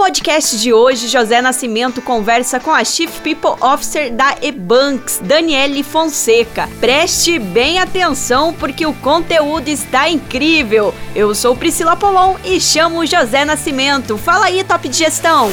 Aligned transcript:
podcast 0.00 0.56
de 0.56 0.72
hoje, 0.72 1.08
José 1.08 1.42
Nascimento 1.42 2.00
conversa 2.00 2.58
com 2.58 2.70
a 2.70 2.82
Chief 2.82 3.20
People 3.20 3.62
Officer 3.62 4.10
da 4.10 4.34
Ebanks, 4.40 5.20
Daniele 5.22 5.82
Fonseca. 5.82 6.66
Preste 6.80 7.38
bem 7.38 7.78
atenção 7.78 8.54
porque 8.54 8.86
o 8.86 8.94
conteúdo 8.94 9.68
está 9.68 10.08
incrível. 10.08 10.94
Eu 11.14 11.34
sou 11.34 11.54
Priscila 11.54 11.96
Polon 11.96 12.36
e 12.42 12.58
chamo 12.58 13.04
José 13.04 13.44
Nascimento. 13.44 14.16
Fala 14.16 14.46
aí, 14.46 14.64
top 14.64 14.88
de 14.88 14.96
gestão. 14.96 15.52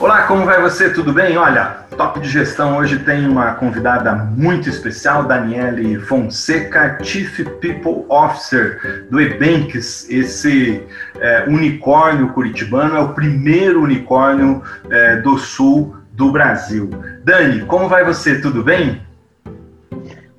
Olá, 0.00 0.28
como 0.28 0.44
vai 0.44 0.62
você? 0.62 0.90
Tudo 0.90 1.12
bem? 1.12 1.36
Olha, 1.36 1.78
Top 1.96 2.20
de 2.20 2.28
Gestão 2.28 2.76
hoje 2.76 3.00
tem 3.00 3.26
uma 3.26 3.54
convidada 3.54 4.14
muito 4.14 4.68
especial, 4.68 5.24
Daniele 5.24 5.98
Fonseca, 5.98 6.96
Chief 7.02 7.40
People 7.60 8.04
Officer 8.08 9.08
do 9.10 9.20
Ebanks, 9.20 10.08
esse 10.08 10.84
é, 11.18 11.46
unicórnio 11.48 12.32
curitibano, 12.32 12.94
é 12.94 13.00
o 13.00 13.12
primeiro 13.12 13.82
unicórnio 13.82 14.62
é, 14.88 15.16
do 15.16 15.36
sul 15.36 15.96
do 16.12 16.30
Brasil. 16.30 16.88
Dani, 17.24 17.62
como 17.62 17.88
vai 17.88 18.04
você? 18.04 18.40
Tudo 18.40 18.62
bem? 18.62 19.02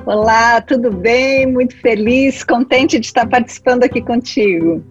Olá, 0.05 0.61
tudo 0.61 0.89
bem? 0.89 1.45
Muito 1.45 1.75
feliz, 1.81 2.45
contente 2.45 2.97
de 2.97 3.07
estar 3.07 3.27
participando 3.27 3.83
aqui 3.83 4.01
contigo. 4.01 4.81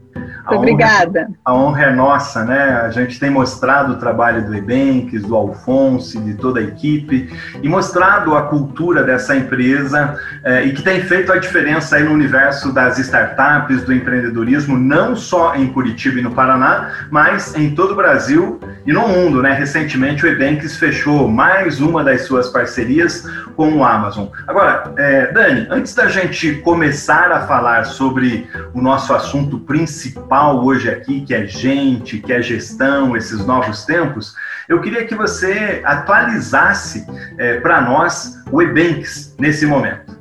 Obrigada. 0.57 1.29
A 1.45 1.55
honra 1.55 1.84
é 1.84 1.95
nossa, 1.95 2.45
né? 2.45 2.80
A 2.83 2.91
gente 2.91 3.19
tem 3.19 3.30
mostrado 3.30 3.93
o 3.93 3.97
trabalho 3.97 4.47
do 4.47 4.55
Ebanks, 4.55 5.23
do 5.23 5.37
Alfonso, 5.37 6.21
de 6.21 6.34
toda 6.34 6.61
a 6.61 6.62
equipe, 6.62 7.33
e 7.62 7.69
mostrado 7.69 8.34
a 8.34 8.43
cultura 8.43 9.02
dessa 9.02 9.37
empresa 9.37 10.19
eh, 10.45 10.66
e 10.66 10.73
que 10.73 10.83
tem 10.83 11.02
feito 11.02 11.33
a 11.33 11.38
diferença 11.38 11.97
aí 11.97 12.05
no 12.05 12.12
universo 12.12 12.73
das 12.73 12.98
startups, 12.98 13.83
do 13.83 13.93
empreendedorismo, 13.93 14.79
não 14.79 15.15
só 15.15 15.55
em 15.55 15.66
Curitiba 15.69 16.19
e 16.19 16.23
no 16.23 16.30
Paraná, 16.30 16.91
mas 17.10 17.55
em 17.55 17.74
todo 17.74 17.93
o 17.93 17.96
Brasil 17.96 18.60
e 18.87 18.93
no 18.93 19.07
mundo, 19.09 19.43
né? 19.43 19.52
Recentemente 19.52 20.24
o 20.24 20.29
Ebanks 20.29 20.77
fechou 20.77 21.29
mais 21.29 21.80
uma 21.80 22.02
das 22.02 22.23
suas 22.23 22.49
parcerias 22.49 23.24
com 23.55 23.74
o 23.74 23.85
Amazon. 23.85 24.29
Agora, 24.46 24.93
eh, 24.96 25.33
Dani, 25.33 25.66
antes 25.71 25.95
da 25.95 26.09
gente 26.09 26.55
começar 26.62 27.30
a 27.33 27.40
falar 27.40 27.85
sobre 27.85 28.49
o 28.73 28.80
nosso 28.80 29.12
assunto 29.12 29.59
principal, 29.59 30.37
principal 30.38 30.64
hoje 30.64 30.88
aqui, 30.88 31.20
que 31.22 31.34
é 31.34 31.46
gente, 31.46 32.18
que 32.18 32.32
é 32.32 32.40
gestão, 32.40 33.16
esses 33.16 33.44
novos 33.44 33.84
tempos, 33.84 34.34
eu 34.68 34.80
queria 34.80 35.06
que 35.06 35.14
você 35.14 35.82
atualizasse 35.84 37.06
é, 37.36 37.58
para 37.60 37.80
nós 37.80 38.40
o 38.50 38.62
Ebanks 38.62 39.34
nesse 39.38 39.66
momento. 39.66 40.16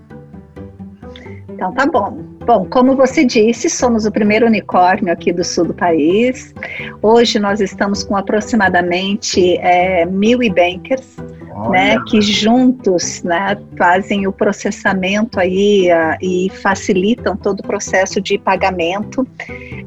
Então 1.50 1.72
tá 1.74 1.86
bom. 1.86 2.37
Bom, 2.48 2.64
como 2.64 2.96
você 2.96 3.26
disse, 3.26 3.70
somos 3.70 4.06
o 4.06 4.12
primeiro 4.12 4.46
unicórnio 4.46 5.12
aqui 5.12 5.34
do 5.34 5.44
sul 5.44 5.66
do 5.66 5.74
país. 5.74 6.56
Hoje 7.02 7.40
nós 7.40 7.60
estamos 7.60 8.06
com 8.06 8.16
aproximadamente 8.16 9.58
é, 9.58 10.06
mil 10.06 10.42
e-bankers 10.42 11.18
né, 11.70 11.98
que 12.08 12.22
juntos 12.22 13.22
né, 13.24 13.58
fazem 13.78 14.28
o 14.28 14.32
processamento 14.32 15.40
aí 15.40 15.90
uh, 15.92 16.18
e 16.22 16.50
facilitam 16.62 17.36
todo 17.36 17.60
o 17.60 17.64
processo 17.64 18.22
de 18.22 18.38
pagamento 18.38 19.28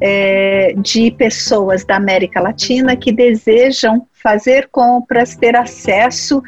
é, 0.00 0.75
de 0.77 1.11
pessoas 1.12 1.84
da 1.84 1.97
América 1.97 2.41
Latina 2.41 2.97
que 2.97 3.12
desejam 3.12 4.06
fazer 4.22 4.68
compras, 4.70 5.34
ter 5.34 5.56
acesso 5.56 6.42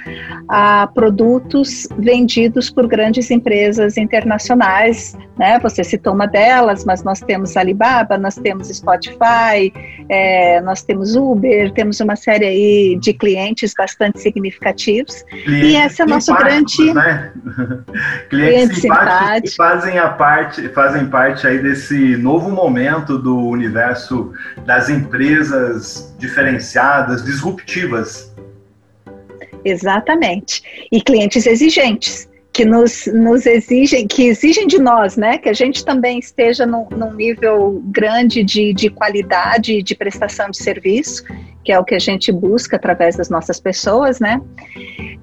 a 0.48 0.86
produtos 0.86 1.88
vendidos 1.98 2.70
por 2.70 2.86
grandes 2.86 3.30
empresas 3.30 3.96
internacionais. 3.96 5.16
Né? 5.38 5.58
Você 5.60 5.82
citou 5.82 6.12
uma 6.12 6.26
delas, 6.26 6.84
mas 6.84 7.02
nós 7.02 7.20
temos 7.20 7.56
Alibaba, 7.56 8.18
nós 8.18 8.34
temos 8.36 8.68
Spotify, 8.68 9.72
é, 10.08 10.60
nós 10.60 10.82
temos 10.82 11.16
Uber, 11.16 11.72
temos 11.72 12.00
uma 12.00 12.16
série 12.16 12.44
aí 12.44 12.98
de 13.00 13.14
clientes 13.14 13.72
bastante 13.76 14.20
significativos. 14.20 15.22
Clientes 15.22 15.72
e 15.72 15.76
esse 15.76 16.02
é 16.02 16.04
o 16.04 16.08
nosso 16.08 16.34
grande. 16.34 16.92
Né? 16.92 17.32
clientes 18.28 18.78
simpáticos 18.78 19.54
fazem, 19.56 19.98
a 19.98 20.10
parte, 20.10 20.68
fazem 20.68 21.06
parte 21.06 21.46
aí 21.46 21.58
desse 21.58 22.16
novo 22.16 22.50
momento 22.50 23.18
do 23.18 23.36
universo 23.38 24.32
das 24.66 24.90
empresas 24.90 26.14
diferenciadas, 26.18 27.24
disruptivas 27.24 27.61
disruptivas. 27.64 28.32
Exatamente. 29.64 30.62
E 30.90 31.00
clientes 31.00 31.46
exigentes, 31.46 32.28
que 32.52 32.64
nos, 32.64 33.06
nos 33.06 33.46
exigem, 33.46 34.06
que 34.06 34.26
exigem 34.26 34.66
de 34.66 34.78
nós, 34.78 35.16
né? 35.16 35.38
Que 35.38 35.48
a 35.48 35.52
gente 35.54 35.84
também 35.84 36.18
esteja 36.18 36.66
num, 36.66 36.86
num 36.90 37.14
nível 37.14 37.82
grande 37.86 38.42
de, 38.42 38.74
de 38.74 38.90
qualidade 38.90 39.82
de 39.82 39.94
prestação 39.94 40.50
de 40.50 40.58
serviço, 40.58 41.24
que 41.64 41.72
é 41.72 41.78
o 41.78 41.84
que 41.84 41.94
a 41.94 41.98
gente 41.98 42.30
busca 42.30 42.76
através 42.76 43.16
das 43.16 43.30
nossas 43.30 43.58
pessoas, 43.58 44.20
né? 44.20 44.40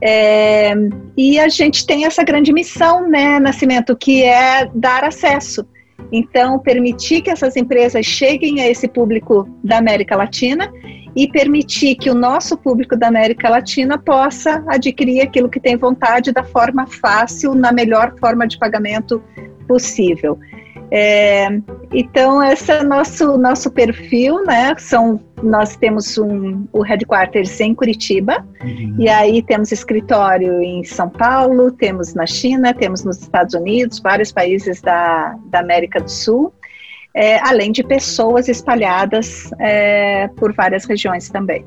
É, 0.01 0.73
e 1.15 1.39
a 1.39 1.49
gente 1.49 1.85
tem 1.85 2.05
essa 2.05 2.23
grande 2.23 2.51
missão, 2.53 3.07
né, 3.07 3.37
Nascimento, 3.39 3.95
que 3.95 4.23
é 4.23 4.67
dar 4.73 5.03
acesso. 5.03 5.67
Então, 6.11 6.57
permitir 6.57 7.21
que 7.21 7.29
essas 7.29 7.55
empresas 7.55 8.05
cheguem 8.05 8.61
a 8.61 8.67
esse 8.67 8.87
público 8.87 9.47
da 9.63 9.77
América 9.77 10.15
Latina 10.15 10.71
e 11.15 11.27
permitir 11.27 11.95
que 11.95 12.09
o 12.09 12.15
nosso 12.15 12.57
público 12.57 12.95
da 12.95 13.07
América 13.07 13.49
Latina 13.49 13.97
possa 13.97 14.63
adquirir 14.67 15.21
aquilo 15.21 15.49
que 15.49 15.59
tem 15.59 15.75
vontade 15.75 16.31
da 16.31 16.43
forma 16.43 16.87
fácil, 16.87 17.55
na 17.55 17.71
melhor 17.71 18.13
forma 18.19 18.47
de 18.47 18.57
pagamento 18.57 19.21
possível. 19.67 20.39
É, 20.91 21.47
então, 21.93 22.43
esse 22.43 22.71
é 22.71 22.81
o 22.81 22.83
nosso, 22.83 23.37
nosso 23.37 23.69
perfil, 23.69 24.43
né? 24.43 24.73
São, 24.77 25.19
nós 25.41 25.75
temos 25.75 26.17
um, 26.17 26.65
o 26.73 26.81
headquarters 26.81 27.59
em 27.59 27.75
Curitiba, 27.75 28.43
uhum. 28.63 28.95
e 28.97 29.07
aí 29.07 29.43
temos 29.43 29.71
escritório 29.71 30.61
em 30.61 30.83
São 30.83 31.07
Paulo, 31.07 31.71
temos 31.71 32.15
na 32.15 32.25
China, 32.25 32.73
temos 32.73 33.03
nos 33.03 33.21
Estados 33.21 33.53
Unidos, 33.53 33.99
vários 33.99 34.31
países 34.31 34.81
da, 34.81 35.35
da 35.45 35.59
América 35.59 35.99
do 35.99 36.09
Sul, 36.09 36.51
é, 37.19 37.37
além 37.45 37.69
de 37.73 37.83
pessoas 37.83 38.47
espalhadas 38.47 39.51
é, 39.59 40.29
por 40.37 40.53
várias 40.53 40.85
regiões 40.85 41.29
também. 41.29 41.65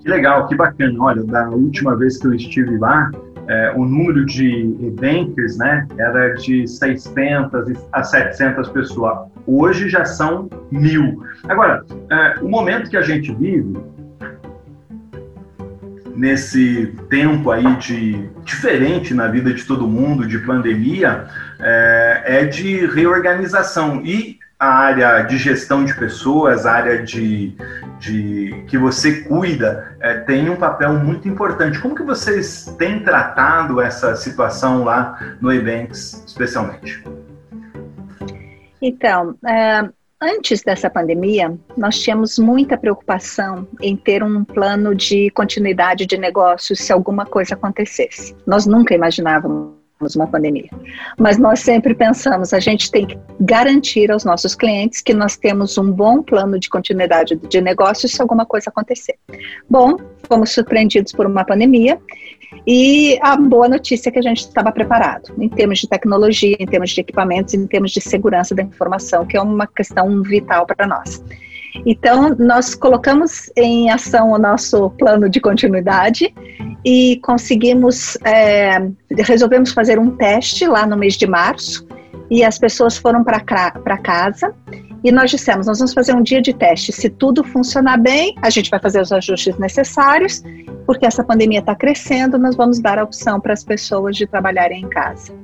Que 0.00 0.08
legal, 0.08 0.48
que 0.48 0.56
bacana. 0.56 0.94
Olha, 1.02 1.22
da 1.22 1.50
última 1.50 1.94
vez 1.98 2.16
que 2.16 2.26
eu 2.26 2.32
estive 2.32 2.78
lá, 2.78 3.10
é, 3.46 3.74
o 3.76 3.84
número 3.84 4.24
de 4.24 4.74
bankers 4.98 5.58
né, 5.58 5.86
era 5.98 6.32
de 6.36 6.66
600 6.66 7.74
a 7.92 8.02
700 8.02 8.70
pessoas. 8.70 9.28
Hoje 9.46 9.90
já 9.90 10.06
são 10.06 10.48
mil. 10.70 11.22
Agora, 11.46 11.84
é, 12.10 12.38
o 12.40 12.48
momento 12.48 12.88
que 12.88 12.96
a 12.96 13.02
gente 13.02 13.34
vive, 13.34 13.76
nesse 16.16 16.86
tempo 17.10 17.50
aí 17.50 17.76
de 17.76 18.30
diferente 18.44 19.12
na 19.12 19.28
vida 19.28 19.52
de 19.52 19.62
todo 19.66 19.86
mundo, 19.86 20.26
de 20.26 20.38
pandemia, 20.38 21.26
é, 21.60 22.22
é 22.24 22.44
de 22.46 22.86
reorganização. 22.86 24.00
E 24.02 24.42
a 24.58 24.66
área 24.66 25.22
de 25.22 25.36
gestão 25.36 25.84
de 25.84 25.94
pessoas, 25.94 26.64
a 26.64 26.72
área 26.72 27.02
de, 27.02 27.56
de 27.98 28.64
que 28.68 28.78
você 28.78 29.22
cuida, 29.22 29.96
é, 30.00 30.14
tem 30.20 30.48
um 30.48 30.56
papel 30.56 30.94
muito 30.94 31.28
importante. 31.28 31.78
Como 31.80 31.94
que 31.94 32.02
vocês 32.02 32.74
têm 32.78 33.00
tratado 33.02 33.80
essa 33.80 34.14
situação 34.16 34.84
lá 34.84 35.36
no 35.40 35.52
Ebanks, 35.52 36.24
especialmente? 36.26 37.02
Então, 38.80 39.34
é, 39.46 39.88
antes 40.20 40.62
dessa 40.62 40.88
pandemia, 40.88 41.56
nós 41.76 41.98
tínhamos 41.98 42.38
muita 42.38 42.76
preocupação 42.76 43.66
em 43.80 43.96
ter 43.96 44.22
um 44.22 44.44
plano 44.44 44.94
de 44.94 45.30
continuidade 45.30 46.06
de 46.06 46.16
negócios 46.16 46.78
se 46.78 46.92
alguma 46.92 47.26
coisa 47.26 47.54
acontecesse. 47.54 48.36
Nós 48.46 48.66
nunca 48.66 48.94
imaginávamos 48.94 49.83
uma 50.14 50.26
pandemia. 50.26 50.68
Mas 51.18 51.38
nós 51.38 51.60
sempre 51.60 51.94
pensamos, 51.94 52.52
a 52.52 52.60
gente 52.60 52.90
tem 52.90 53.06
que 53.06 53.18
garantir 53.40 54.10
aos 54.10 54.24
nossos 54.24 54.54
clientes 54.54 55.00
que 55.00 55.14
nós 55.14 55.36
temos 55.36 55.78
um 55.78 55.90
bom 55.90 56.22
plano 56.22 56.58
de 56.58 56.68
continuidade 56.68 57.36
de 57.36 57.60
negócio 57.60 58.08
se 58.08 58.20
alguma 58.20 58.44
coisa 58.44 58.70
acontecer. 58.70 59.14
Bom, 59.68 59.96
fomos 60.28 60.50
surpreendidos 60.50 61.12
por 61.12 61.26
uma 61.26 61.44
pandemia 61.44 61.98
e 62.66 63.18
a 63.22 63.36
boa 63.36 63.68
notícia 63.68 64.08
é 64.08 64.12
que 64.12 64.18
a 64.18 64.22
gente 64.22 64.40
estava 64.40 64.72
preparado 64.72 65.32
em 65.38 65.48
termos 65.48 65.78
de 65.80 65.88
tecnologia, 65.88 66.56
em 66.58 66.66
termos 66.66 66.90
de 66.90 67.00
equipamentos, 67.00 67.54
em 67.54 67.66
termos 67.66 67.90
de 67.90 68.00
segurança 68.00 68.54
da 68.54 68.62
informação, 68.62 69.26
que 69.26 69.36
é 69.36 69.40
uma 69.40 69.66
questão 69.66 70.22
vital 70.22 70.66
para 70.66 70.86
nós. 70.86 71.22
Então, 71.84 72.36
nós 72.38 72.74
colocamos 72.74 73.50
em 73.56 73.90
ação 73.90 74.30
o 74.30 74.38
nosso 74.38 74.90
plano 74.90 75.28
de 75.28 75.40
continuidade 75.40 76.32
e 76.84 77.18
conseguimos, 77.22 78.16
é, 78.24 78.88
resolvemos 79.22 79.72
fazer 79.72 79.98
um 79.98 80.10
teste 80.10 80.66
lá 80.66 80.86
no 80.86 80.96
mês 80.96 81.14
de 81.14 81.26
março 81.26 81.86
e 82.30 82.44
as 82.44 82.58
pessoas 82.58 82.96
foram 82.96 83.22
para 83.22 83.40
casa 83.98 84.54
e 85.04 85.12
nós 85.12 85.30
dissemos, 85.30 85.66
nós 85.66 85.78
vamos 85.78 85.92
fazer 85.92 86.14
um 86.14 86.22
dia 86.22 86.40
de 86.40 86.54
teste. 86.54 86.90
Se 86.90 87.10
tudo 87.10 87.44
funcionar 87.44 87.98
bem, 87.98 88.34
a 88.40 88.48
gente 88.48 88.70
vai 88.70 88.80
fazer 88.80 89.02
os 89.02 89.12
ajustes 89.12 89.58
necessários, 89.58 90.42
porque 90.86 91.04
essa 91.04 91.22
pandemia 91.22 91.58
está 91.58 91.74
crescendo, 91.74 92.38
nós 92.38 92.56
vamos 92.56 92.80
dar 92.80 92.98
a 92.98 93.04
opção 93.04 93.38
para 93.38 93.52
as 93.52 93.62
pessoas 93.62 94.16
de 94.16 94.26
trabalharem 94.26 94.82
em 94.82 94.88
casa. 94.88 95.34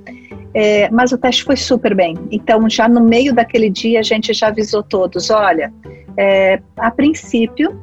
É, 0.54 0.90
mas 0.90 1.12
o 1.12 1.18
teste 1.18 1.44
foi 1.44 1.56
super 1.56 1.94
bem. 1.94 2.16
Então, 2.30 2.68
já 2.70 2.88
no 2.88 3.02
meio 3.02 3.34
daquele 3.34 3.68
dia, 3.68 4.00
a 4.00 4.02
gente 4.02 4.32
já 4.32 4.48
avisou 4.48 4.82
todos: 4.82 5.28
olha, 5.28 5.70
é, 6.16 6.60
a 6.78 6.90
princípio, 6.90 7.78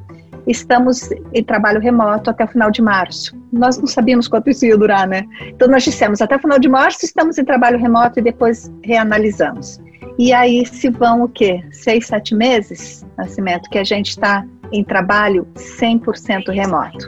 estamos 0.48 1.10
em 1.34 1.44
trabalho 1.44 1.80
remoto 1.80 2.30
até 2.30 2.44
o 2.44 2.48
final 2.48 2.72
de 2.72 2.82
março. 2.82 3.38
Nós 3.52 3.78
não 3.78 3.88
sabíamos 3.88 4.28
quanto 4.28 4.50
isso 4.50 4.66
ia 4.66 4.78
durar, 4.78 5.08
né? 5.08 5.24
Então 5.48 5.68
nós 5.68 5.84
dissemos 5.84 6.22
até 6.22 6.36
o 6.36 6.40
final 6.40 6.60
de 6.60 6.70
março 6.70 7.06
estamos 7.06 7.38
em 7.38 7.46
trabalho 7.46 7.78
remoto 7.78 8.20
e 8.20 8.24
depois 8.24 8.72
reanalisamos. 8.84 9.80
E 10.18 10.34
aí 10.34 10.66
se 10.66 10.90
vão 10.90 11.24
o 11.24 11.30
quê? 11.30 11.64
Seis, 11.72 12.08
sete 12.08 12.34
meses, 12.34 13.06
Nascimento, 13.18 13.70
que 13.70 13.78
a 13.78 13.84
gente 13.84 14.10
está 14.10 14.46
em 14.72 14.84
trabalho 14.84 15.48
100% 15.56 16.50
remoto. 16.50 17.06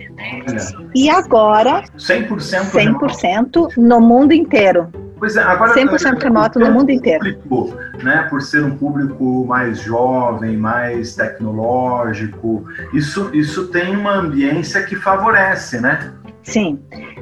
E 0.96 1.10
agora, 1.10 1.84
100%, 1.98 2.28
100% 2.72 3.78
no 3.78 4.00
mundo 4.00 4.34
inteiro. 4.34 4.90
Pois 5.20 5.36
é, 5.36 5.44
agora 5.44 5.74
100% 5.74 6.24
remoto 6.24 6.60
no 6.60 6.72
mundo 6.72 6.90
inteiro. 6.90 7.20
Público, 7.20 7.78
né, 8.02 8.26
por 8.30 8.42
ser 8.42 8.64
um 8.64 8.78
público 8.78 9.46
mais 9.46 9.82
jovem, 9.82 10.58
mais 10.58 11.16
tecnológico, 11.16 12.66
isso, 12.94 13.30
isso 13.34 13.68
tem 13.68 13.96
uma 13.96 14.16
ambiência 14.16 14.82
que 14.84 14.96
favorece, 14.96 15.80
né? 15.82 16.14
Sim, 16.50 16.80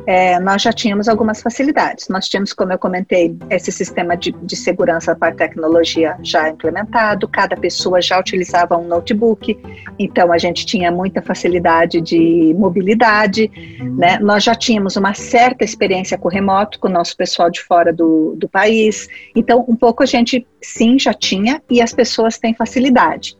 é, 0.08 0.40
nós 0.40 0.62
já 0.62 0.72
tínhamos 0.72 1.10
algumas 1.10 1.42
facilidades. 1.42 2.08
Nós 2.08 2.30
tínhamos, 2.30 2.54
como 2.54 2.72
eu 2.72 2.80
comentei, 2.80 3.38
esse 3.50 3.74
sistema 3.74 4.16
de, 4.16 4.32
de 4.32 4.56
segurança 4.56 5.14
para 5.14 5.36
tecnologia 5.36 6.16
já 6.24 6.50
implementado, 6.50 7.28
cada 7.28 7.58
pessoa 7.58 8.02
já 8.02 8.18
utilizava 8.18 8.78
um 8.78 8.88
notebook, 8.88 9.60
então 10.00 10.32
a 10.32 10.38
gente 10.38 10.66
tinha 10.66 10.90
muita 10.94 11.22
facilidade 11.22 12.00
de 12.00 12.56
mobilidade. 12.58 13.52
Uhum. 13.82 13.98
Né? 13.98 14.18
Nós 14.20 14.46
já 14.46 14.56
tínhamos 14.56 14.96
uma 14.96 15.14
certa 15.14 15.66
experiência 15.66 16.18
com 16.18 16.30
o 16.30 16.32
remoto, 16.32 16.80
com 16.80 16.88
o 16.88 16.92
nosso 16.92 17.18
pessoal 17.18 17.50
de 17.50 17.62
fora 17.62 17.92
do, 17.92 18.34
do 18.38 18.48
país, 18.48 19.10
então 19.36 19.66
um 19.68 19.76
pouco 19.76 20.04
a 20.04 20.06
gente 20.06 20.48
sim 20.62 20.98
já 20.98 21.14
tinha 21.14 21.62
e 21.70 21.82
as 21.82 21.94
pessoas 21.94 22.38
têm 22.38 22.54
facilidade. 22.54 23.36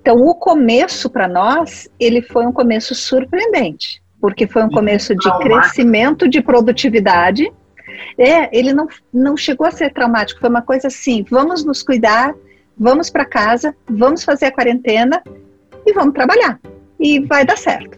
Então, 0.00 0.14
o 0.18 0.36
começo 0.36 1.10
para 1.10 1.26
nós, 1.26 1.88
ele 1.98 2.22
foi 2.22 2.46
um 2.46 2.52
começo 2.52 2.94
surpreendente 2.94 4.05
porque 4.26 4.44
foi 4.44 4.64
um 4.64 4.68
começo 4.68 5.14
de 5.14 5.38
crescimento 5.38 6.28
de 6.28 6.42
produtividade. 6.42 7.48
É, 8.18 8.58
ele 8.58 8.72
não, 8.72 8.88
não 9.14 9.36
chegou 9.36 9.64
a 9.64 9.70
ser 9.70 9.92
traumático, 9.92 10.40
foi 10.40 10.50
uma 10.50 10.62
coisa 10.62 10.88
assim: 10.88 11.24
vamos 11.30 11.64
nos 11.64 11.80
cuidar, 11.80 12.34
vamos 12.76 13.08
para 13.08 13.24
casa, 13.24 13.72
vamos 13.88 14.24
fazer 14.24 14.46
a 14.46 14.50
quarentena 14.50 15.22
e 15.86 15.92
vamos 15.92 16.12
trabalhar. 16.12 16.58
E 16.98 17.20
vai 17.20 17.46
dar 17.46 17.56
certo. 17.56 17.96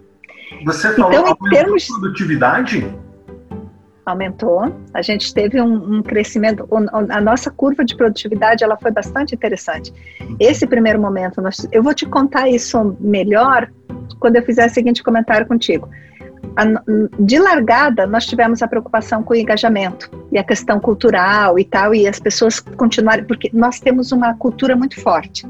Você 0.66 0.92
falou 0.92 1.12
então, 1.12 1.34
em 1.46 1.50
termos 1.50 1.84
de 1.84 1.98
produtividade? 1.98 2.94
Aumentou. 4.04 4.70
A 4.92 5.00
gente 5.00 5.32
teve 5.32 5.58
um, 5.62 5.96
um, 5.96 6.02
crescimento. 6.02 6.68
A 7.08 7.22
nossa 7.22 7.50
curva 7.50 7.86
de 7.86 7.96
produtividade 7.96 8.62
ela 8.62 8.76
foi 8.76 8.90
bastante 8.90 9.34
interessante. 9.34 9.94
Esse 10.38 10.66
primeiro 10.66 11.00
momento, 11.00 11.40
nós, 11.40 11.66
eu 11.72 11.82
vou 11.82 11.94
te 11.94 12.04
contar 12.04 12.50
isso 12.50 12.94
melhor 13.00 13.70
quando 14.20 14.36
eu 14.36 14.42
fizer 14.42 14.66
o 14.66 14.70
seguinte 14.70 15.02
comentário 15.02 15.46
contigo 15.46 15.88
de 17.18 17.38
largada, 17.38 18.06
nós 18.06 18.26
tivemos 18.26 18.62
a 18.62 18.68
preocupação 18.68 19.22
com 19.22 19.32
o 19.32 19.36
engajamento 19.36 20.10
e 20.30 20.38
a 20.38 20.44
questão 20.44 20.80
cultural 20.80 21.58
e 21.58 21.64
tal, 21.64 21.94
e 21.94 22.06
as 22.06 22.18
pessoas 22.18 22.60
continuarem, 22.60 23.24
porque 23.24 23.50
nós 23.52 23.80
temos 23.80 24.12
uma 24.12 24.34
cultura 24.34 24.76
muito 24.76 25.00
forte. 25.00 25.46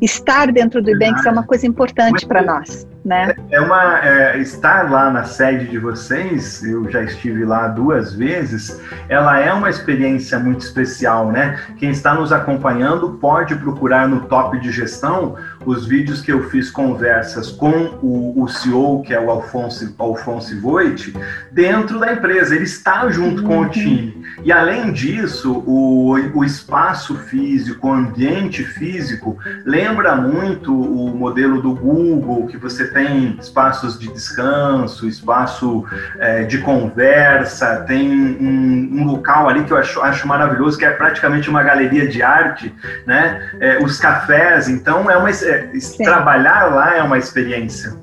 Estar 0.00 0.52
dentro 0.52 0.82
do 0.82 0.90
IBENX 0.90 1.26
é 1.26 1.30
uma 1.30 1.42
coisa 1.42 1.66
importante 1.66 2.26
para 2.26 2.42
nós. 2.42 2.86
Né? 3.04 3.34
É, 3.50 3.56
é 3.56 3.60
uma 3.60 3.98
é, 4.04 4.38
estar 4.38 4.90
lá 4.90 5.10
na 5.10 5.24
sede 5.24 5.68
de 5.68 5.78
vocês, 5.78 6.62
eu 6.62 6.88
já 6.90 7.02
estive 7.02 7.44
lá 7.46 7.66
duas 7.68 8.14
vezes. 8.14 8.78
Ela 9.08 9.40
é 9.40 9.52
uma 9.52 9.70
experiência 9.70 10.38
muito 10.38 10.60
especial, 10.60 11.32
né? 11.32 11.58
Quem 11.78 11.90
está 11.90 12.14
nos 12.14 12.30
acompanhando 12.30 13.14
pode 13.14 13.54
procurar 13.56 14.06
no 14.06 14.20
Top 14.26 14.58
de 14.60 14.70
Gestão 14.70 15.34
os 15.64 15.86
vídeos 15.86 16.20
que 16.20 16.32
eu 16.32 16.48
fiz 16.48 16.70
conversas 16.70 17.50
com 17.50 17.98
o, 18.02 18.42
o 18.42 18.48
CEO, 18.48 19.02
que 19.02 19.12
é 19.12 19.20
o 19.20 19.30
Alfonso, 19.30 19.94
Alfonso 19.98 20.58
Voit, 20.60 21.14
dentro 21.50 21.98
da 21.98 22.12
empresa. 22.12 22.54
Ele 22.54 22.64
está 22.64 23.08
junto 23.10 23.42
uhum. 23.42 23.48
com 23.48 23.58
o 23.58 23.62
uhum. 23.62 23.68
time. 23.68 24.24
E 24.42 24.50
além 24.50 24.92
disso, 24.92 25.62
o, 25.66 26.12
o 26.34 26.44
espaço 26.44 27.14
físico, 27.14 27.88
o 27.88 27.92
ambiente 27.92 28.64
físico, 28.64 29.38
lembra 29.64 30.16
muito 30.16 30.74
o 30.74 31.14
modelo 31.14 31.60
do 31.60 31.74
Google, 31.74 32.46
que 32.46 32.56
você 32.56 32.86
tem 32.86 33.36
espaços 33.38 33.98
de 33.98 34.10
descanso, 34.12 35.06
espaço 35.06 35.84
é, 36.18 36.44
de 36.44 36.58
conversa, 36.58 37.84
tem 37.86 38.10
um, 38.10 39.00
um, 39.00 39.04
local 39.04 39.48
ali 39.48 39.64
que 39.64 39.72
eu 39.72 39.76
acho, 39.76 40.00
acho 40.00 40.26
maravilhoso, 40.26 40.78
que 40.78 40.84
é 40.84 40.90
praticamente 40.90 41.50
uma 41.50 41.62
galeria 41.62 42.08
de 42.08 42.22
arte, 42.22 42.74
né? 43.06 43.50
É, 43.60 43.78
os 43.82 43.98
cafés, 43.98 44.68
então 44.68 45.10
é 45.10 45.16
uma 45.16 45.30
é, 45.50 45.70
trabalhar 46.04 46.74
lá 46.74 46.96
é 46.96 47.02
uma 47.02 47.18
experiência. 47.18 47.96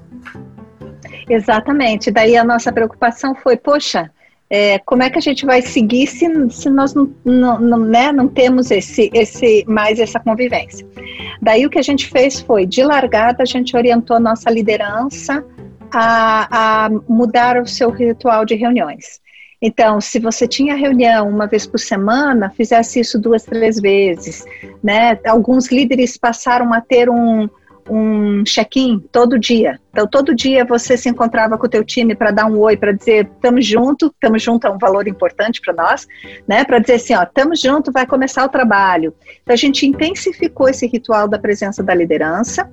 Exatamente. 1.29 2.11
Daí 2.11 2.37
a 2.37 2.43
nossa 2.43 2.71
preocupação 2.71 3.35
foi, 3.35 3.57
poxa, 3.57 4.09
é, 4.49 4.79
como 4.79 5.03
é 5.03 5.09
que 5.09 5.17
a 5.17 5.21
gente 5.21 5.45
vai 5.45 5.61
seguir 5.61 6.07
se, 6.07 6.27
se 6.49 6.69
nós 6.69 6.93
não, 6.93 7.13
não, 7.25 7.59
não, 7.59 7.79
né, 7.79 8.11
não 8.13 8.27
temos 8.27 8.71
esse, 8.71 9.09
esse, 9.13 9.65
mais 9.67 9.99
essa 9.99 10.19
convivência? 10.19 10.87
Daí 11.41 11.65
o 11.65 11.69
que 11.69 11.79
a 11.79 11.83
gente 11.83 12.07
fez 12.07 12.39
foi, 12.39 12.65
de 12.65 12.83
largada, 12.83 13.43
a 13.43 13.45
gente 13.45 13.75
orientou 13.75 14.15
a 14.15 14.19
nossa 14.19 14.49
liderança 14.49 15.43
a, 15.91 16.85
a 16.85 16.89
mudar 17.09 17.61
o 17.61 17.67
seu 17.67 17.89
ritual 17.89 18.45
de 18.45 18.55
reuniões. 18.55 19.19
Então, 19.61 19.99
se 19.99 20.19
você 20.19 20.47
tinha 20.47 20.75
reunião 20.75 21.27
uma 21.27 21.47
vez 21.47 21.65
por 21.65 21.79
semana, 21.79 22.49
fizesse 22.49 22.99
isso 22.99 23.19
duas, 23.19 23.43
três 23.43 23.79
vezes, 23.79 24.45
né? 24.83 25.19
Alguns 25.25 25.71
líderes 25.71 26.15
passaram 26.15 26.71
a 26.73 26.79
ter 26.79 27.09
um, 27.09 27.49
um 27.89 28.43
check-in 28.43 28.99
todo 29.11 29.39
dia. 29.39 29.79
Então, 29.89 30.07
todo 30.07 30.35
dia 30.35 30.63
você 30.63 30.95
se 30.95 31.09
encontrava 31.09 31.57
com 31.57 31.65
o 31.65 31.69
teu 31.69 31.83
time 31.83 32.13
para 32.13 32.29
dar 32.29 32.45
um 32.45 32.59
oi, 32.59 32.77
para 32.77 32.91
dizer, 32.91 33.31
estamos 33.33 33.65
junto, 33.65 34.07
estamos 34.07 34.43
junto 34.43 34.67
é 34.67 34.69
um 34.69 34.77
valor 34.77 35.07
importante 35.07 35.59
para 35.59 35.73
nós, 35.73 36.07
né? 36.47 36.63
Para 36.63 36.77
dizer 36.77 36.93
assim, 36.93 37.15
ó, 37.15 37.23
estamos 37.23 37.59
junto, 37.59 37.91
vai 37.91 38.05
começar 38.05 38.45
o 38.45 38.49
trabalho. 38.49 39.11
Então, 39.41 39.53
a 39.53 39.57
gente 39.57 39.87
intensificou 39.87 40.69
esse 40.69 40.85
ritual 40.85 41.27
da 41.27 41.39
presença 41.39 41.81
da 41.81 41.95
liderança 41.95 42.69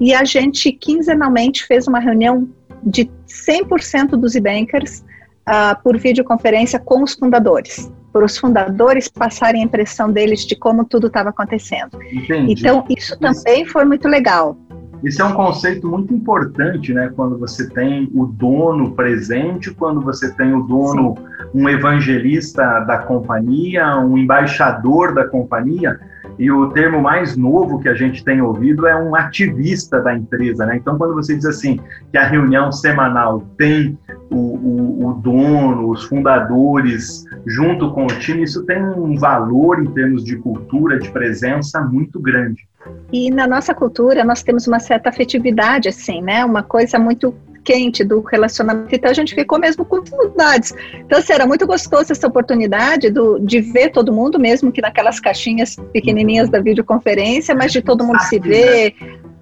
e 0.00 0.12
a 0.12 0.24
gente 0.24 0.72
quinzenalmente 0.72 1.64
fez 1.64 1.86
uma 1.86 2.00
reunião 2.00 2.48
de 2.82 3.08
100% 3.28 4.10
dos 4.16 4.34
e-bankers 4.34 5.04
uh, 5.48 5.82
por 5.82 5.96
videoconferência 5.98 6.78
com 6.78 7.02
os 7.02 7.14
fundadores 7.14 7.90
para 8.14 8.24
os 8.24 8.38
fundadores 8.38 9.08
passarem 9.08 9.60
a 9.60 9.64
impressão 9.64 10.12
deles 10.12 10.46
de 10.46 10.54
como 10.54 10.84
tudo 10.84 11.08
estava 11.08 11.30
acontecendo. 11.30 12.00
Entendi. 12.12 12.52
Então, 12.52 12.84
isso 12.88 13.18
também 13.18 13.66
foi 13.66 13.84
muito 13.84 14.06
legal. 14.06 14.56
Esse 15.02 15.20
é 15.20 15.24
um 15.24 15.34
conceito 15.34 15.88
muito 15.88 16.14
importante, 16.14 16.94
né? 16.94 17.12
Quando 17.14 17.36
você 17.36 17.68
tem 17.68 18.08
o 18.14 18.24
dono 18.24 18.92
presente, 18.92 19.70
quando 19.74 20.00
você 20.00 20.32
tem 20.34 20.54
o 20.54 20.62
dono, 20.62 21.16
Sim. 21.16 21.60
um 21.60 21.68
evangelista 21.68 22.80
da 22.80 22.98
companhia, 22.98 23.98
um 23.98 24.16
embaixador 24.16 25.12
da 25.12 25.26
companhia, 25.26 25.98
e 26.38 26.50
o 26.50 26.68
termo 26.70 27.02
mais 27.02 27.36
novo 27.36 27.80
que 27.80 27.88
a 27.88 27.94
gente 27.94 28.24
tem 28.24 28.40
ouvido 28.40 28.86
é 28.86 28.96
um 28.96 29.14
ativista 29.14 30.00
da 30.00 30.16
empresa, 30.16 30.64
né? 30.64 30.76
Então, 30.76 30.96
quando 30.96 31.14
você 31.14 31.34
diz 31.34 31.44
assim 31.44 31.78
que 32.10 32.16
a 32.16 32.26
reunião 32.26 32.72
semanal 32.72 33.42
tem 33.58 33.98
o, 34.34 34.36
o, 34.36 35.06
o 35.08 35.14
dono, 35.14 35.90
os 35.90 36.04
fundadores 36.04 37.24
junto 37.46 37.92
com 37.92 38.04
o 38.04 38.18
time, 38.18 38.42
isso 38.42 38.64
tem 38.64 38.82
um 38.82 39.16
valor 39.16 39.82
em 39.82 39.86
termos 39.92 40.24
de 40.24 40.36
cultura, 40.36 40.98
de 40.98 41.10
presença 41.10 41.80
muito 41.80 42.20
grande. 42.20 42.66
E 43.12 43.30
na 43.30 43.46
nossa 43.46 43.74
cultura 43.74 44.24
nós 44.24 44.42
temos 44.42 44.66
uma 44.66 44.80
certa 44.80 45.08
afetividade, 45.08 45.88
assim, 45.88 46.20
né? 46.20 46.44
Uma 46.44 46.62
coisa 46.62 46.98
muito 46.98 47.34
quente 47.62 48.04
do 48.04 48.20
relacionamento. 48.20 48.94
Então 48.94 49.10
a 49.10 49.14
gente 49.14 49.34
ficou 49.34 49.58
mesmo 49.58 49.84
com 49.84 50.04
saudades. 50.04 50.74
Então, 50.94 51.18
assim, 51.18 51.32
era 51.32 51.46
muito 51.46 51.66
gostoso 51.66 52.12
essa 52.12 52.26
oportunidade 52.26 53.10
do, 53.10 53.38
de 53.38 53.60
ver 53.60 53.90
todo 53.90 54.12
mundo, 54.12 54.38
mesmo 54.38 54.70
que 54.70 54.82
naquelas 54.82 55.18
caixinhas 55.18 55.76
pequenininhas 55.92 56.50
da 56.50 56.60
videoconferência, 56.60 57.54
mas 57.54 57.72
de 57.72 57.80
todo 57.80 58.04
mundo 58.04 58.20
se 58.20 58.38
ver, 58.38 58.94